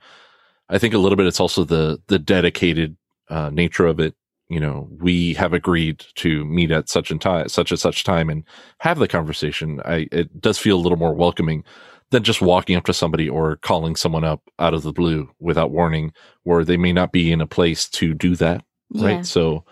[0.72, 2.96] i think a little bit it's also the the dedicated
[3.28, 4.14] uh nature of it.
[4.48, 8.28] You know we have agreed to meet at such and time such and such time
[8.28, 8.44] and
[8.80, 9.80] have the conversation.
[9.84, 11.64] I it does feel a little more welcoming
[12.10, 15.70] than just walking up to somebody or calling someone up out of the blue without
[15.70, 16.12] warning
[16.42, 19.06] where they may not be in a place to do that yeah.
[19.06, 19.64] Right so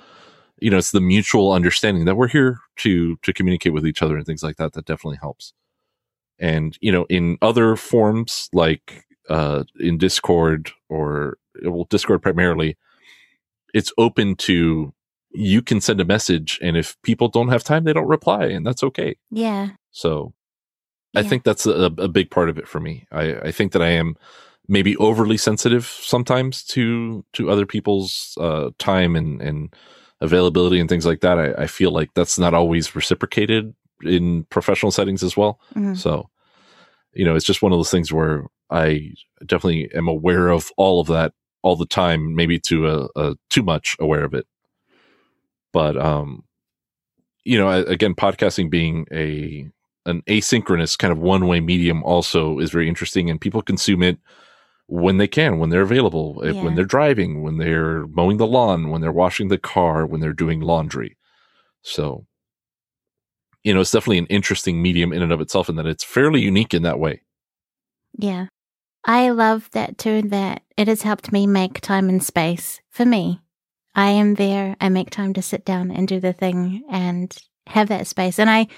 [0.60, 4.16] you know it's the mutual understanding that we're here to to communicate with each other
[4.16, 5.52] and things like that that definitely helps.
[6.38, 12.76] And you know in other forms like uh in discord or well discord primarily
[13.72, 14.92] it's open to
[15.32, 18.66] you can send a message and if people don't have time they don't reply and
[18.66, 20.32] that's okay yeah so
[21.16, 23.04] I think that's a, a big part of it for me.
[23.10, 24.14] I, I think that I am
[24.68, 29.74] maybe overly sensitive sometimes to to other people's uh, time and, and
[30.20, 31.36] availability and things like that.
[31.36, 33.74] I, I feel like that's not always reciprocated
[34.04, 35.58] in professional settings as well.
[35.74, 35.96] Mhm.
[35.96, 36.30] So,
[37.12, 39.14] you know, it's just one of those things where I
[39.44, 43.62] definitely am aware of all of that all the time, maybe to a, a too
[43.62, 44.46] much aware of it.
[45.72, 46.44] But um,
[47.44, 49.66] you know, again, podcasting being a
[50.06, 54.18] an asynchronous kind of one way medium also is very interesting, and people consume it
[54.86, 56.62] when they can, when they're available, Yeah.
[56.64, 60.32] when they're driving, when they're mowing the lawn, when they're washing the car, when they're
[60.32, 61.16] doing laundry.
[61.82, 62.26] So,
[63.62, 66.40] you know, it's definitely an interesting medium in and of itself, and that it's fairly
[66.40, 67.22] unique in that way.
[68.18, 68.46] Yeah.
[69.04, 73.40] I love that too, that it has helped me make time and space for me.
[73.94, 74.76] I am there.
[74.80, 77.36] I make time to sit down and do the thing and
[77.66, 78.38] have that space.
[78.38, 78.68] And I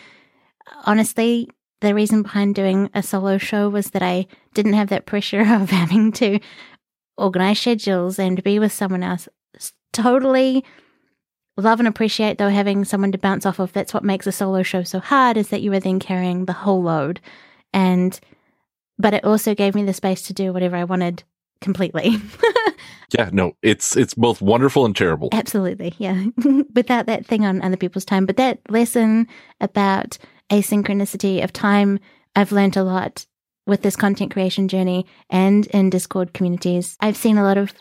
[0.84, 1.50] honestly,
[1.80, 5.70] the reason behind doing a solo show was that I didn't have that pressure of
[5.70, 6.38] having to
[7.16, 9.28] organize schedules and be with someone else.
[9.92, 10.64] Totally
[11.58, 13.72] love and appreciate though having someone to bounce off of.
[13.72, 16.52] That's what makes a solo show so hard is that you are then carrying the
[16.52, 17.20] whole load.
[17.74, 18.18] And
[19.02, 21.24] but it also gave me the space to do whatever I wanted
[21.60, 22.16] completely.
[23.12, 25.28] Yeah, no, it's it's both wonderful and terrible.
[25.32, 26.24] Absolutely, yeah.
[26.74, 28.26] Without that thing on other people's time.
[28.26, 29.26] But that lesson
[29.60, 30.18] about
[30.50, 31.98] asynchronicity of time,
[32.34, 33.26] I've learned a lot
[33.66, 36.96] with this content creation journey and in Discord communities.
[37.00, 37.74] I've seen a lot of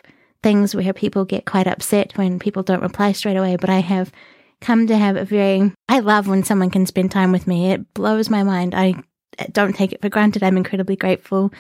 [0.44, 4.12] things where people get quite upset when people don't reply straight away, but I have
[4.60, 7.72] come to have a very, I love when someone can spend time with me.
[7.72, 8.76] It blows my mind.
[8.76, 8.96] I
[9.52, 10.44] don't take it for granted.
[10.44, 11.52] I'm incredibly grateful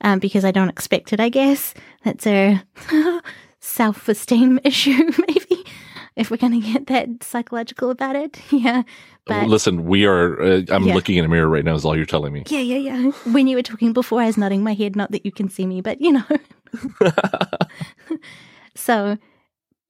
[0.00, 1.74] um, because I don't expect it, I guess.
[2.04, 2.62] That's a
[3.60, 5.64] self esteem issue, maybe,
[6.16, 8.40] if we're going to get that psychological about it.
[8.50, 8.82] Yeah.
[9.26, 10.40] But Listen, we are.
[10.40, 10.94] Uh, I'm Yeah.
[10.94, 11.74] looking in a mirror right now.
[11.74, 12.44] Is all you're telling me.
[12.46, 13.10] yeah, yeah, yeah.
[13.32, 15.66] When you were talking before, I was nodding my head, not that you can see
[15.66, 16.24] me, but you know.
[18.74, 19.16] so,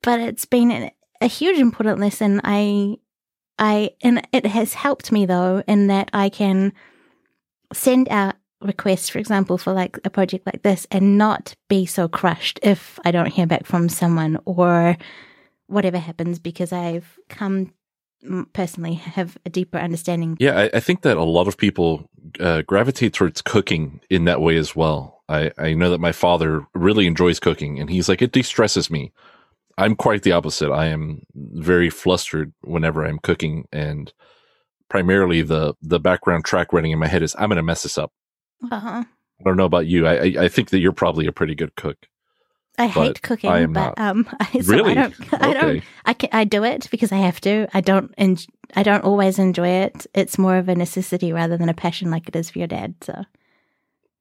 [0.02, 2.40] but it's been an, a huge important lesson.
[2.44, 2.96] I,
[3.58, 6.72] I, and it has helped me though, in that I can
[7.72, 12.08] send out requests, for example, for like a project like this and not be so
[12.08, 14.96] crushed if I don't hear back from someone or
[15.66, 17.72] whatever happens because I've come
[18.54, 20.36] personally have a deeper understanding.
[20.40, 22.08] Yeah, I, I think that a lot of people
[22.40, 25.22] uh, gravitate towards cooking in that way as well.
[25.28, 29.12] I, I know that my father really enjoys cooking, and he's like, it de-stresses me.
[29.78, 30.72] I'm quite the opposite.
[30.72, 34.12] I am very flustered whenever I'm cooking, and
[34.88, 37.98] primarily the the background track running in my head is, I'm going to mess this
[37.98, 38.12] up.
[38.70, 39.04] Uh-huh.
[39.38, 40.06] I don't know about you.
[40.06, 41.96] I, I I think that you're probably a pretty good cook.
[42.78, 43.98] I hate cooking, I but not.
[43.98, 44.92] um, I, so really?
[44.92, 45.84] I don't, I don't.
[46.04, 47.66] I can, I do it because I have to.
[47.72, 48.36] I don't, en-
[48.74, 50.06] I don't always enjoy it.
[50.14, 52.94] It's more of a necessity rather than a passion, like it is for your dad.
[53.02, 53.24] So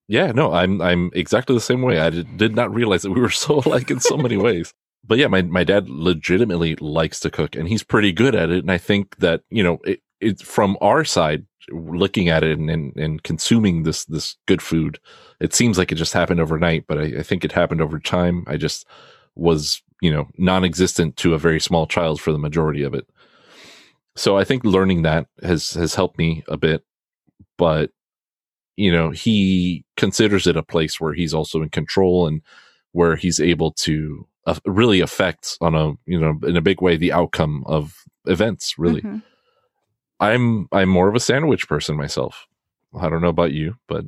[0.07, 1.99] Yeah, no, I'm I'm exactly the same way.
[1.99, 4.74] I did, did not realize that we were so alike in so many ways.
[5.07, 8.59] But yeah, my my dad legitimately likes to cook, and he's pretty good at it.
[8.59, 12.69] And I think that you know, it, it from our side, looking at it and,
[12.69, 14.99] and and consuming this this good food,
[15.39, 16.86] it seems like it just happened overnight.
[16.88, 18.43] But I, I think it happened over time.
[18.47, 18.86] I just
[19.36, 23.07] was you know non-existent to a very small child for the majority of it.
[24.15, 26.84] So I think learning that has has helped me a bit.
[27.57, 27.91] But
[28.78, 32.41] you know, he considers it a place where he's also in control and
[32.91, 36.97] where he's able to uh, really affect on a, you know, in a big way,
[36.97, 38.78] the outcome of events.
[38.78, 39.23] Really, Mhm.
[40.20, 42.47] I'm, I'm more of a sandwich person myself.
[42.97, 44.05] I don't know about you, but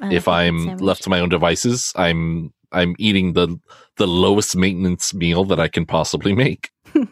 [0.00, 0.80] like if I'm sandwich.
[0.82, 3.58] left to my own devices, I'm, I'm eating the,
[3.96, 6.70] the lowest maintenance meal that I can possibly make.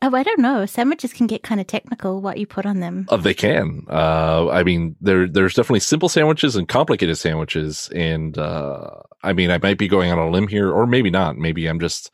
[0.00, 0.64] Oh, I don't know.
[0.64, 3.06] Sandwiches can get kind of technical what you put on them.
[3.08, 3.84] Uh, they can.
[3.90, 8.90] Uh, I mean, there there's definitely simple sandwiches and complicated sandwiches, and uh,
[9.22, 11.36] I mean, I might be going on a limb here, or maybe not.
[11.36, 12.10] Maybe I'm just.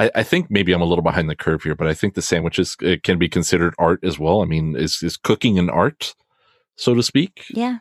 [0.00, 2.22] I, I think maybe I'm a little behind the curve here, but I think the
[2.22, 4.40] sandwiches uh, can be considered art as well.
[4.40, 6.14] I mean, is is cooking an art,
[6.76, 7.44] so to speak?
[7.50, 7.78] Yeah.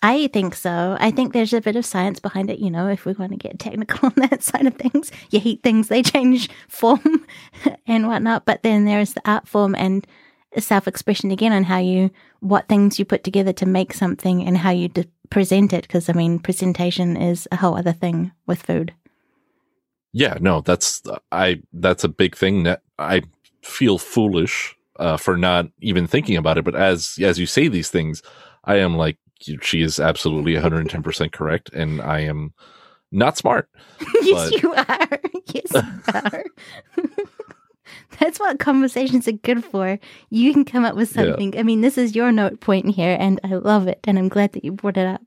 [0.00, 0.96] I think so.
[1.00, 3.36] I think there's a bit of science behind it, you know, if we want to
[3.36, 5.10] get technical on that side of things.
[5.30, 7.26] You heat things, they change form
[7.86, 8.46] and whatnot.
[8.46, 10.06] But then there's the art form and
[10.58, 14.56] self expression again on how you, what things you put together to make something and
[14.56, 15.82] how you de- present it.
[15.82, 18.94] Because, I mean, presentation is a whole other thing with food.
[20.12, 21.02] Yeah, no, that's,
[21.32, 23.22] I, that's a big thing that I
[23.62, 26.64] feel foolish uh, for not even thinking about it.
[26.64, 28.22] But as, as you say these things,
[28.64, 32.52] I am like, she is absolutely 110% correct and i am
[33.10, 33.68] not smart
[34.22, 34.62] yes but...
[34.62, 36.44] you are yes you are
[38.18, 39.98] that's what conversations are good for
[40.30, 41.60] you can come up with something yeah.
[41.60, 44.52] i mean this is your note point here and i love it and i'm glad
[44.52, 45.22] that you brought it up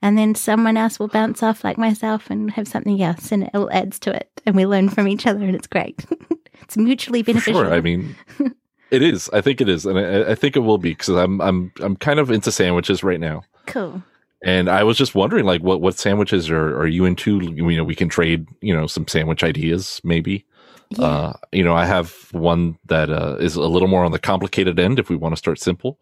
[0.00, 3.50] and then someone else will bounce off like myself and have something else and it
[3.54, 6.04] all adds to it and we learn from each other and it's great
[6.62, 8.16] it's mutually beneficial sure i mean
[8.90, 9.28] it is.
[9.32, 11.96] I think it is, and I, I think it will be because I'm I'm I'm
[11.96, 13.42] kind of into sandwiches right now.
[13.66, 14.02] Cool.
[14.42, 17.40] And I was just wondering, like, what what sandwiches are are you into?
[17.40, 20.46] You know, we can trade, you know, some sandwich ideas, maybe.
[20.90, 21.04] Yeah.
[21.04, 24.78] Uh, you know, I have one that uh, is a little more on the complicated
[24.78, 25.98] end if we want to start simple,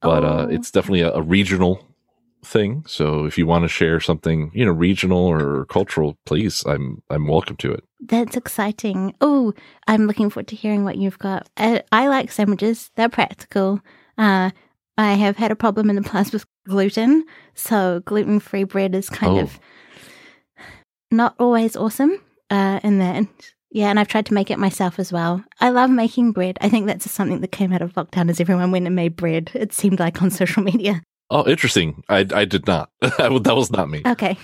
[0.00, 0.38] but uh, oh.
[0.38, 1.86] uh, it's definitely a, a regional
[2.44, 2.84] thing.
[2.86, 7.26] So if you want to share something, you know, regional or cultural, please, I'm I'm
[7.26, 7.84] welcome to it.
[8.00, 9.14] That's exciting.
[9.20, 9.52] Oh,
[9.86, 11.48] I'm looking forward to hearing what you've got.
[11.56, 12.90] I, I like sandwiches.
[12.96, 13.80] They're practical.
[14.18, 14.50] Uh,
[14.96, 17.24] I have had a problem in the past with gluten,
[17.54, 19.40] so gluten free bread is kind oh.
[19.40, 19.58] of
[21.10, 22.20] not always awesome.
[22.50, 23.26] Uh, in that,
[23.70, 25.42] yeah, and I've tried to make it myself as well.
[25.60, 26.58] I love making bread.
[26.60, 29.50] I think that's something that came out of lockdown as everyone went and made bread.
[29.54, 31.02] It seemed like on social media.
[31.30, 32.02] Oh, interesting.
[32.08, 32.90] I I did not.
[33.00, 34.02] that was not me.
[34.06, 34.36] Okay.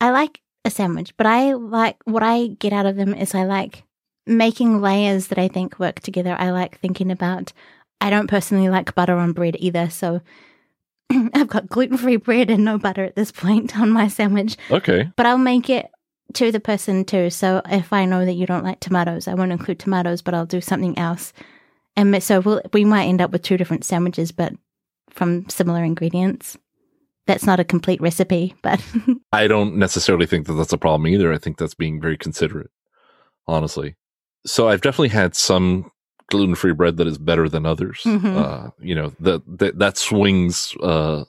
[0.00, 3.44] I like a sandwich, but I like what I get out of them is I
[3.44, 3.84] like
[4.26, 6.36] making layers that I think work together.
[6.38, 7.52] I like thinking about.
[8.00, 10.22] I don't personally like butter on bread either, so
[11.34, 14.56] I've got gluten free bread and no butter at this point on my sandwich.
[14.70, 15.10] Okay.
[15.16, 15.90] But I'll make it
[16.34, 17.30] to the person too.
[17.30, 20.46] So if I know that you don't like tomatoes, I won't include tomatoes, but I'll
[20.46, 21.32] do something else.
[21.96, 24.52] And so we'll, we might end up with two different sandwiches, but
[25.10, 26.56] from similar ingredients.
[27.26, 28.82] That's not a complete recipe, but
[29.32, 31.32] I don't necessarily think that that's a problem either.
[31.32, 32.70] I think that's being very considerate,
[33.46, 33.96] honestly.
[34.46, 35.90] So I've definitely had some
[36.30, 38.00] gluten free bread that is better than others.
[38.04, 38.36] Mm-hmm.
[38.36, 41.24] Uh, you know, that that, that swings uh,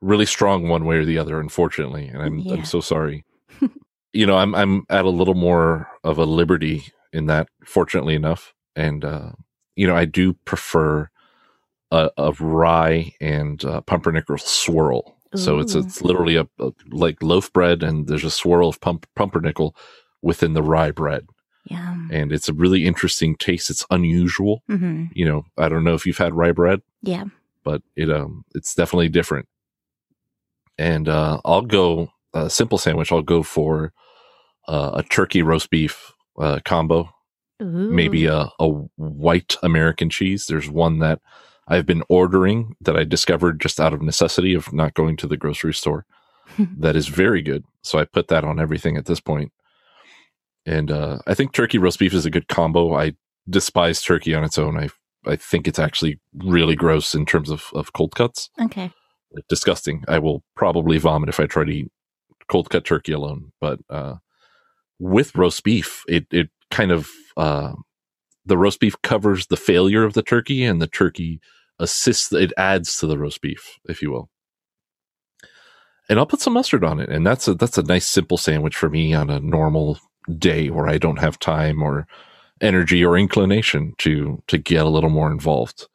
[0.00, 2.08] really strong one way or the other, unfortunately.
[2.08, 2.54] And I'm yeah.
[2.54, 3.24] I'm so sorry.
[4.12, 8.54] you know, I'm I'm at a little more of a liberty in that, fortunately enough.
[8.74, 9.32] And uh,
[9.76, 11.10] you know, I do prefer
[11.94, 15.16] a, a rye and uh, pumpernickel swirl.
[15.34, 15.38] Ooh.
[15.38, 19.06] So it's it's literally a, a, like loaf bread, and there's a swirl of pump,
[19.14, 19.76] pumpernickel
[20.22, 21.26] within the rye bread.
[21.70, 23.70] Yeah, and it's a really interesting taste.
[23.70, 24.62] It's unusual.
[24.68, 25.06] Mm-hmm.
[25.14, 26.82] You know, I don't know if you've had rye bread.
[27.02, 27.24] Yeah,
[27.62, 29.48] but it um it's definitely different.
[30.76, 33.12] And uh, I'll go a simple sandwich.
[33.12, 33.92] I'll go for
[34.66, 37.10] uh, a turkey roast beef uh, combo.
[37.62, 37.90] Ooh.
[37.90, 40.46] Maybe a, a white American cheese.
[40.46, 41.20] There's one that
[41.66, 45.36] I've been ordering that I discovered just out of necessity of not going to the
[45.36, 46.06] grocery store.
[46.78, 47.64] that is very good.
[47.82, 49.52] So I put that on everything at this point.
[50.66, 52.94] And uh, I think turkey roast beef is a good combo.
[52.94, 53.14] I
[53.48, 54.78] despise turkey on its own.
[54.78, 54.88] I
[55.26, 58.50] I think it's actually really gross in terms of, of cold cuts.
[58.60, 58.90] Okay.
[59.48, 60.04] Disgusting.
[60.06, 61.90] I will probably vomit if I try to eat
[62.48, 63.52] cold cut turkey alone.
[63.60, 64.16] But uh,
[64.98, 67.72] with roast beef, it it kind of uh,
[68.46, 71.40] the roast beef covers the failure of the turkey and the turkey
[71.78, 74.30] assists it adds to the roast beef if you will.
[76.08, 78.76] And i'll put some mustard on it and that's a that's a nice simple sandwich
[78.76, 79.98] for me on a normal
[80.38, 82.06] day where i don't have time or
[82.60, 85.88] energy or inclination to to get a little more involved.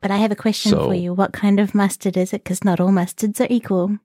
[0.00, 1.12] But i have a question so, for you.
[1.12, 2.44] What kind of mustard is it?
[2.44, 3.98] Because not all mustards are equal.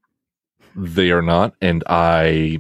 [0.76, 2.60] They are not and i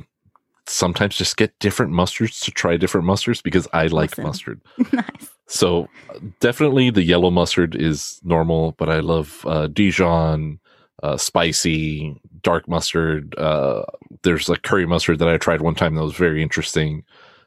[0.67, 4.23] sometimes just get different mustards to try different mustards because I like awesome.
[4.25, 4.61] mustard.
[4.93, 5.29] nice.
[5.47, 5.87] So
[6.39, 10.59] definitely the yellow mustard is normal, but I love uh, Dijon,
[11.03, 13.37] uh, spicy, dark mustard.
[13.37, 13.83] Uh,
[14.23, 17.03] there's a curry mustard that I tried one time that was very interesting.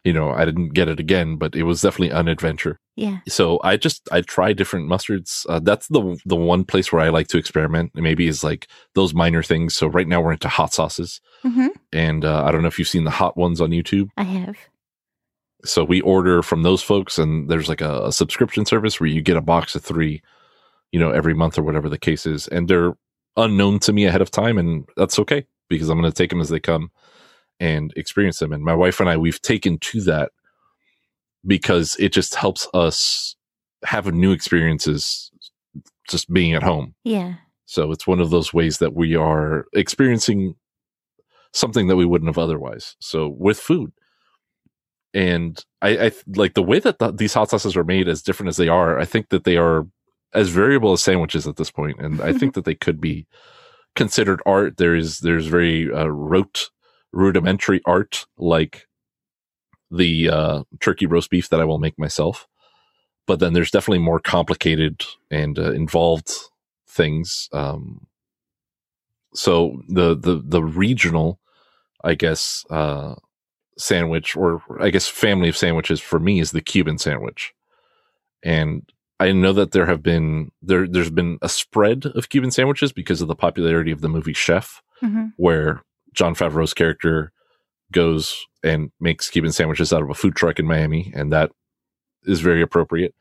[0.06, 2.78] You know, I didn't get it again, but it was definitely an adventure.
[2.94, 3.18] Yeah.
[3.26, 5.44] So I just I try different mustards.
[5.48, 7.90] Uh, that's the the one place where I like to experiment.
[7.92, 9.74] Maybe is like those minor things.
[9.74, 11.66] So right now we're into hot sauces, mm-hmm.
[11.92, 14.10] and uh, I don't know if you've seen the hot ones on YouTube.
[14.16, 14.56] I have.
[15.64, 19.22] So we order from those folks, and there's like a, a subscription service where you
[19.22, 20.22] get a box of three,
[20.92, 22.96] you know, every month or whatever the case is, and they're
[23.36, 26.40] unknown to me ahead of time, and that's okay because I'm going to take them
[26.40, 26.92] as they come
[27.60, 28.52] and experience them.
[28.52, 30.32] And my wife and I, we've taken to that
[31.46, 33.36] because it just helps us
[33.84, 35.30] have new experiences
[36.08, 36.94] just being at home.
[37.04, 37.34] Yeah.
[37.66, 40.54] So it's one of those ways that we are experiencing
[41.52, 42.96] something that we wouldn't have otherwise.
[43.00, 43.92] So with food.
[45.14, 48.48] And I, I like the way that the, these hot sauces are made as different
[48.48, 48.98] as they are.
[48.98, 49.86] I think that they are
[50.34, 53.26] as variable as sandwiches at this point, and I think that they could be
[53.94, 54.76] considered art.
[54.76, 56.68] There is there's very uh, rote,
[57.16, 58.86] rudimentary art like
[59.90, 62.46] the uh, turkey roast beef that I will make myself,
[63.26, 66.30] but then there's definitely more complicated and uh, involved
[66.88, 67.48] things.
[67.52, 68.06] Um,
[69.34, 71.40] so the the the regional,
[72.04, 73.14] I guess, uh,
[73.78, 77.54] sandwich or I guess family of sandwiches for me is the Cuban sandwich,
[78.42, 78.82] and
[79.18, 83.22] I know that there have been there there's been a spread of Cuban sandwiches because
[83.22, 85.82] of the popularity of the movie Chef, hmm where
[86.16, 87.30] Jon Favreau's character
[87.92, 91.52] goes and makes Cuban sandwiches out of a food truck in Miami, and that
[92.24, 93.14] is very appropriate.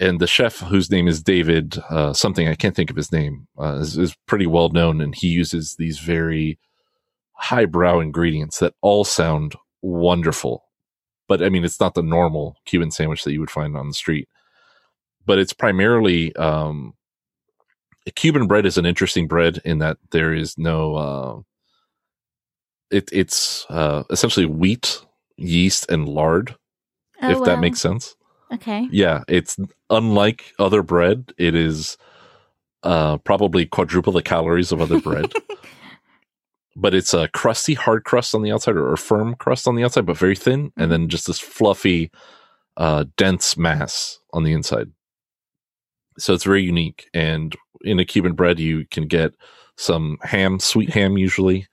[0.00, 3.46] And the chef, whose name is David uh, something, I can't think of his name,
[3.60, 6.58] uh, is, is pretty well known, and he uses these very
[7.34, 10.64] highbrow ingredients that all sound wonderful.
[11.28, 13.94] But I mean, it's not the normal Cuban sandwich that you would find on the
[13.94, 14.26] street.
[15.26, 16.94] But it's primarily um,
[18.16, 21.44] Cuban bread is an interesting bread in that there is no.
[22.90, 25.04] It, it's uh, essentially wheat,
[25.36, 26.56] yeast, and lard.
[27.22, 28.16] Oh, if that makes sense.
[28.52, 28.88] Okay.
[28.90, 29.56] Yeah, it's
[29.90, 31.32] unlike other bread.
[31.38, 31.96] It is
[32.82, 35.32] uh, probably quadruple the calories of other bread.
[36.76, 39.84] but it's a crusty, hard crust on the outside or a firm crust on the
[39.84, 42.10] outside, but very thin, and then just this fluffy,
[42.76, 44.88] uh, dense mass on the inside.
[46.18, 47.08] So it's very unique.
[47.14, 49.34] And in a Cuban bread, you can get
[49.76, 51.66] some ham, sweet ham, usually.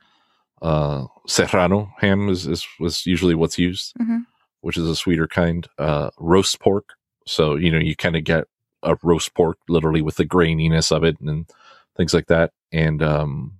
[0.61, 4.19] Uh, serrano ham is, is was usually what's used hmm
[4.61, 6.93] which is a sweeter kind, uh, roast pork.
[7.25, 8.47] So, you know, you kind of get
[8.83, 11.49] a roast pork literally with the graininess of it and
[11.95, 12.51] things like that.
[12.71, 13.59] And, um,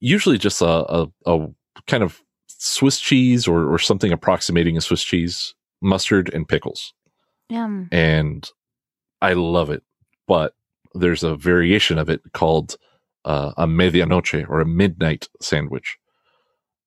[0.00, 1.48] usually just a, a, a
[1.86, 6.94] kind of Swiss cheese or, or something approximating a Swiss cheese, mustard and pickles.
[7.48, 7.88] Yum.
[7.92, 8.48] And
[9.20, 9.82] I love it.
[10.26, 10.54] But
[10.94, 12.76] there's a variation of it called,
[13.28, 15.98] uh, a medianoche or a midnight sandwich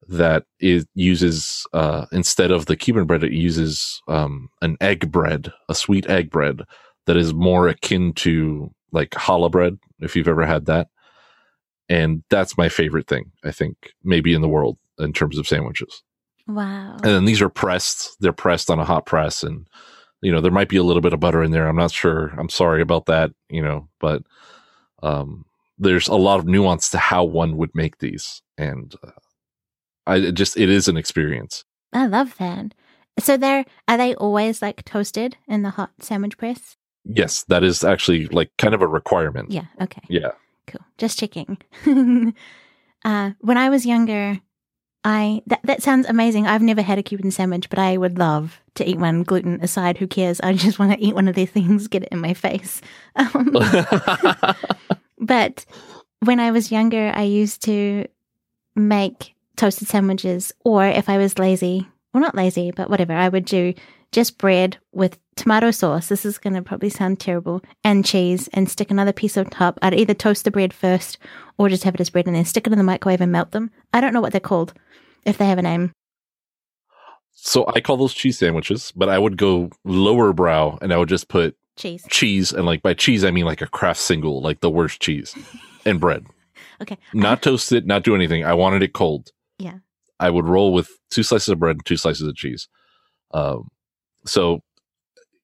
[0.08, 5.54] that it uses uh, instead of the Cuban bread, it uses um, an egg bread,
[5.70, 6.64] a sweet egg bread
[7.06, 10.88] that is more akin to like challah bread, if you've ever had that.
[11.88, 16.02] And that's my favorite thing, I think, maybe in the world in terms of sandwiches.
[16.48, 16.94] Wow.
[16.96, 19.68] And then these are pressed; they're pressed on a hot press, and
[20.22, 21.68] you know there might be a little bit of butter in there.
[21.68, 22.34] I'm not sure.
[22.40, 23.32] I'm sorry about that.
[23.50, 24.24] You know, but
[25.04, 25.46] um,
[25.82, 29.12] there's a lot of nuance to how one would make these, and uh,
[30.08, 31.64] I it just it is an experience.
[31.92, 32.74] I love that.
[33.20, 36.78] So they're are they always like toasted in the hot sandwich press?
[37.04, 39.52] Yes, that is actually like kind of a requirement.
[39.52, 39.66] Yeah.
[39.82, 40.04] Okay.
[40.08, 40.32] Yeah.
[40.68, 40.86] Cool.
[40.98, 41.58] Just checking.
[43.04, 44.40] uh, when I was younger,
[45.04, 46.46] I that that sounds amazing.
[46.46, 49.24] I've never had a Cuban sandwich, but I would love to eat one.
[49.24, 50.40] Gluten aside, who cares?
[50.42, 52.82] I just want to eat one of these things, get it in my face.
[53.16, 53.52] Um,
[55.22, 55.66] but
[56.20, 58.08] when I was younger, I used to
[58.76, 63.46] make toasted sandwiches, or if I was lazy, well, not lazy, but whatever, I would
[63.46, 63.74] do
[64.12, 66.10] just bread with tomato sauce.
[66.10, 69.80] This is going to probably sound terrible, and cheese, and stick another piece on top.
[69.82, 71.18] I'd either toast the bread first
[71.58, 73.52] or just have it as bread and then stick it in the microwave and melt
[73.52, 73.72] them.
[73.94, 74.74] I don't know what they're called,
[75.26, 75.94] if they have a name.
[77.34, 81.10] so I call those cheese sandwiches, but I would go lower brow and I would
[81.10, 82.06] just put Cheese.
[82.10, 85.36] cheese and like by cheese I mean like a Kraft single, like the worst cheese,
[85.86, 86.26] and bread.
[86.82, 86.98] Okay.
[87.14, 88.44] Not toast it, not do anything.
[88.44, 89.30] I wanted it cold.
[89.60, 89.80] Yeah.
[90.20, 92.68] I would roll with two slices of bread and two slices of cheese.
[93.36, 93.68] Um,
[94.26, 94.62] so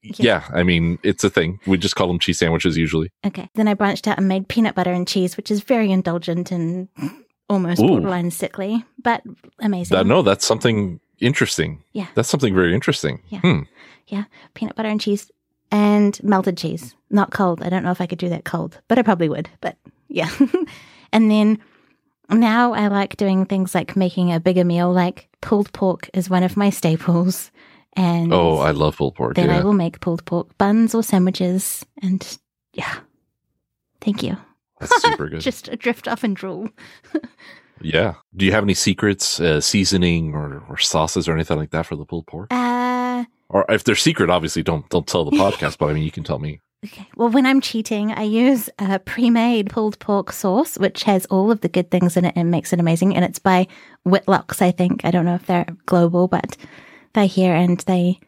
[0.02, 0.14] Yeah.
[0.18, 1.60] yeah, I mean it's a thing.
[1.68, 3.12] We just call them cheese sandwiches usually.
[3.24, 3.50] Okay.
[3.54, 6.88] Then I branched out and made peanut butter and cheese, which is very indulgent and
[7.50, 7.88] almost Ooh.
[7.88, 9.22] borderline sickly, but
[9.60, 9.96] amazing.
[9.96, 11.84] That, no, that's something interesting.
[11.94, 12.08] Yeah.
[12.16, 13.22] That's something very interesting.
[13.30, 13.42] Yeah.
[13.42, 13.62] Hmm.
[14.56, 15.30] peanut butter and cheese
[15.72, 16.96] and melted cheese.
[17.10, 17.62] Not cold.
[17.64, 19.50] I don't know if I could do that cold, but I probably would.
[19.62, 19.78] But
[20.10, 20.30] yeah.
[21.14, 21.60] and then
[22.30, 26.44] now I like doing things like making a bigger meal, like pulled pork is one
[26.44, 27.52] of my staples.
[27.94, 29.36] And Oh, I love pulled pork.
[29.36, 31.86] then I will make pulled pork buns or sandwiches.
[32.02, 32.38] And
[32.74, 33.00] yeah.
[34.02, 34.38] Thank you.
[34.80, 35.40] That's super good.
[35.42, 36.70] Just a drift off and drool.
[37.82, 38.16] Yeah.
[38.36, 41.96] Do you have any secrets, uh, seasoning or, or sauces or anything like that for
[41.96, 42.52] the pulled pork?
[42.52, 42.56] Uh,
[43.50, 45.78] Or if they're secret, obviously don't don't tell the podcast.
[45.78, 46.62] but I mean, you can tell me.
[46.86, 47.08] okay.
[47.16, 51.62] Well, when I'm cheating, I use a pre-made pulled pork sauce, which has all of
[51.62, 53.16] the good things in it and makes it amazing.
[53.16, 53.68] And it's by
[54.06, 55.06] Whitlocks, I think.
[55.06, 56.58] I don't know if they're global, but
[57.14, 58.20] they're here and they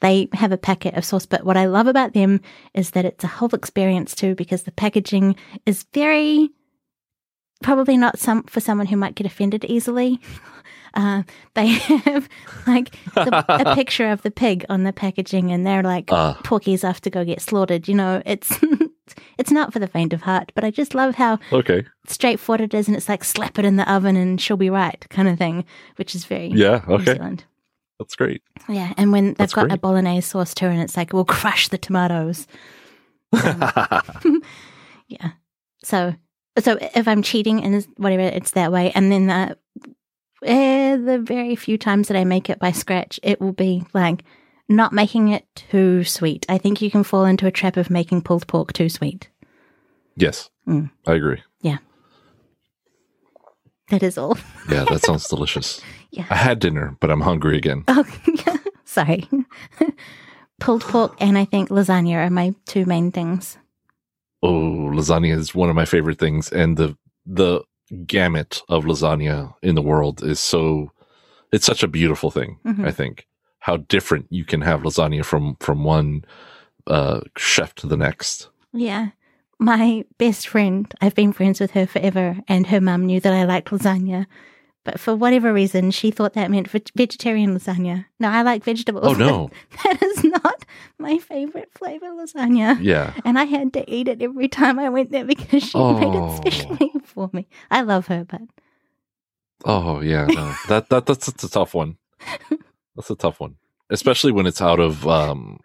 [0.00, 1.26] they have a packet of sauce.
[1.26, 2.40] But what I love about them
[2.72, 5.34] is that it's a whole experience too, because the packaging
[5.66, 6.50] is very
[7.62, 10.20] probably not some for someone who might get offended easily.
[10.94, 11.22] Uh,
[11.54, 12.28] they have
[12.66, 16.34] like the, a picture of the pig on the packaging, and they're like Uh.
[16.44, 17.88] porkies off to go get slaughtered.
[17.88, 18.58] You know, it's
[19.38, 20.50] it's not for the faint of heart.
[20.54, 21.84] But I just love how Okay.
[22.06, 25.04] straightforward it is, and it's like slap it in the oven and she'll be right
[25.10, 25.64] kind of thing,
[25.96, 26.82] which is very Yeah.
[26.88, 27.18] Okay.
[27.98, 28.42] That's great.
[28.68, 29.80] Yeah, and when they've That's got a great.
[29.80, 32.46] bolognese sauce too, and it's like we'll crush the tomatoes.
[35.08, 35.30] Yeah.
[35.82, 36.14] So,
[36.60, 38.92] so if I'm cheating and whatever, it's that way.
[38.94, 39.58] And then the,
[40.44, 44.24] eh, the very few times that I make it by scratch, it will be like
[44.68, 46.44] not making it too sweet.
[46.48, 49.28] I think you can fall into a trap of making pulled pork too sweet.
[50.16, 50.50] yes.
[50.66, 50.90] Mm.
[51.06, 51.42] I agree.
[51.62, 51.78] Yeah,
[53.90, 54.36] that is all.
[54.70, 55.80] Yeah, that sounds delicious.
[56.10, 56.26] Yeah.
[56.28, 57.84] I had dinner, but I'm hungry again.
[57.88, 58.04] Oh,
[58.84, 59.26] sorry.
[60.60, 63.56] pulled pork and I think lasagna are my two main things.
[64.42, 67.62] Oh, lasagna is one of my favorite things, and the the
[68.06, 70.92] gamut of lasagna in the world is so.
[71.52, 72.58] It's such a beautiful thing.
[72.66, 72.86] Mhm.
[72.86, 73.26] I think
[73.60, 76.24] how different you can have lasagna from from one
[76.86, 78.48] uh, chef to the next.
[78.72, 79.08] Yeah.
[79.58, 83.44] My best friend, I've been friends with her forever, and her mum knew that I
[83.44, 84.26] liked lasagna.
[84.84, 88.06] But for whatever reason, she thought that meant veg- vegetarian lasagna.
[88.18, 89.04] No, I like vegetables.
[89.06, 89.50] Oh no!
[89.84, 90.64] that is not
[90.98, 92.78] my favorite flavor lasagna.
[92.80, 93.12] Yeah.
[93.24, 96.32] And I had to eat it every time I went there because she made Oh.
[96.32, 97.46] it specially for me.
[97.70, 98.42] I love her, but
[99.64, 100.24] Oh yeah.
[100.26, 100.54] No.
[100.68, 101.98] that that that's, that's a tough one.
[102.96, 103.56] That's a tough one,
[103.90, 105.60] especially when it's out of um,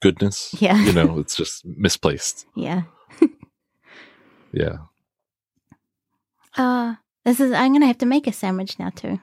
[0.00, 0.54] goodness.
[0.60, 0.78] Yeah.
[0.82, 2.44] You know, it's just misplaced.
[2.54, 2.82] yeah.
[4.52, 4.78] Yeah.
[6.56, 9.20] Uh, this is, I'm going to have to make a sandwich now too.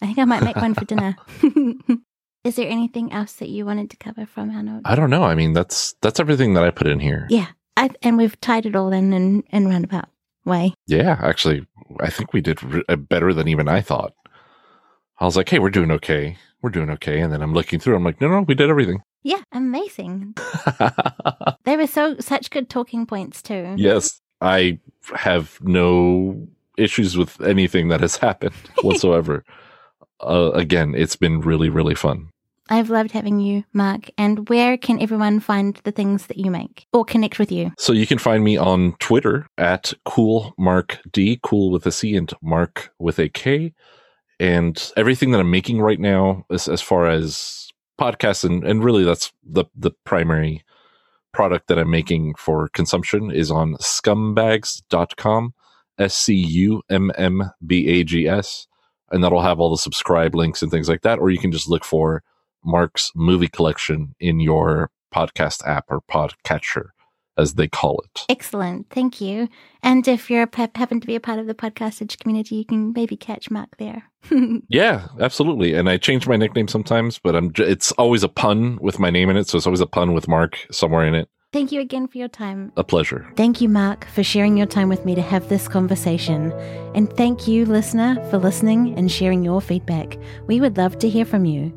[0.00, 1.16] I think I might make one for dinner.
[2.44, 4.82] is there anything else that you wanted to cover from our notes?
[4.84, 5.22] I don't know.
[5.22, 7.26] I mean, that's that's everything that I put in here.
[7.30, 10.08] Yeah, I, and we've tied it all in in, in roundabout
[10.44, 10.74] way.
[10.86, 11.66] Yeah, actually,
[12.00, 14.14] I think we did re- uh, better than even I thought.
[15.20, 16.36] I was like, "Hey, we're doing okay.
[16.62, 17.94] We're doing okay." And then I'm looking through.
[17.94, 20.34] I'm like, "No, no, we did everything." Yeah, amazing.
[21.64, 23.76] They were so such good talking points too.
[23.78, 24.80] yes, I
[25.14, 26.48] have no
[26.82, 29.44] issues with anything that has happened whatsoever.
[30.20, 32.28] uh, again, it's been really, really fun.
[32.68, 34.10] I've loved having you, Mark.
[34.16, 37.72] And where can everyone find the things that you make or connect with you?
[37.78, 42.16] So you can find me on Twitter at cool mark d, cool with a c
[42.16, 43.74] and mark with a k,
[44.38, 47.68] and everything that I'm making right now, as as far as
[48.00, 50.64] podcasts and and really that's the the primary
[51.32, 55.54] product that I'm making for consumption is on scummbags.com,
[55.98, 58.66] s c u m m b a g s,
[59.10, 61.18] and that'll have all the subscribe links and things like that.
[61.18, 62.22] Or you can just look for
[62.64, 66.86] Mark's movie collection in your podcast app or podcatcher
[67.38, 68.24] as they call it.
[68.28, 68.88] Excellent.
[68.90, 69.48] Thank you.
[69.82, 72.92] And if you're a, happen to be a part of the Podcastage community, you can
[72.92, 74.04] maybe catch Mark there.
[74.68, 75.74] Yeah, absolutely.
[75.74, 79.10] And I change my nickname sometimes, but I'm j- it's always a pun with my
[79.10, 81.28] name in it, so it's always a pun with Mark somewhere in it.
[81.52, 82.72] Thank you again for your time.
[82.78, 83.30] A pleasure.
[83.36, 86.50] Thank you, Mark, for sharing your time with me to have this conversation.
[86.94, 90.16] And thank you, listener, for listening and sharing your feedback.
[90.46, 91.70] We would love to hear from you.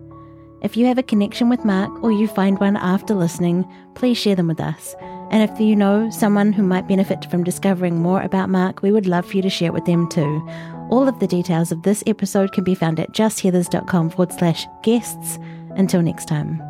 [0.61, 4.35] If you have a connection with Mark or you find one after listening, please share
[4.35, 4.95] them with us.
[5.29, 9.07] And if you know someone who might benefit from discovering more about Mark, we would
[9.07, 10.47] love for you to share it with them too.
[10.89, 15.37] All of the details of this episode can be found at justheathers.com forward slash guests.
[15.71, 16.61] Until next time.